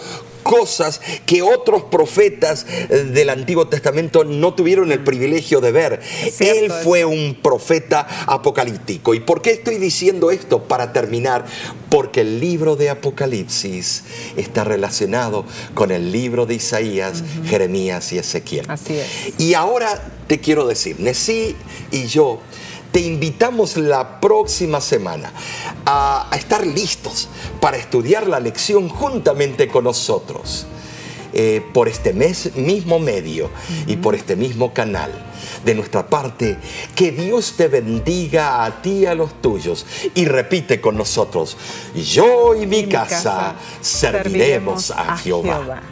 [0.44, 6.00] cosas que otros profetas eh, del Antiguo Testamento no tuvieron el privilegio de ver.
[6.30, 9.14] Cierto él fue un profeta apocalíptico.
[9.14, 10.62] ¿Y por qué estoy diciendo esto?
[10.62, 11.44] Para terminar,
[11.90, 14.04] porque el libro de Apocalipsis
[14.36, 18.66] está relacionado con el libro de Isaías, Jeremías y Ezequiel.
[18.68, 19.40] Así es.
[19.40, 21.56] Y ahora te quiero decir, Nesí
[21.90, 22.40] y yo
[22.94, 25.32] te invitamos la próxima semana
[25.84, 27.28] a, a estar listos
[27.60, 30.66] para estudiar la lección juntamente con nosotros.
[31.36, 33.50] eh, por este mes, mismo medio
[33.88, 35.10] y por este mismo canal.
[35.64, 36.56] De nuestra parte,
[36.94, 39.84] que Dios te bendiga a ti y a los tuyos.
[40.14, 41.56] Y repite con nosotros,
[41.94, 45.82] yo y mi, mi casa, casa serviremos a Jehová.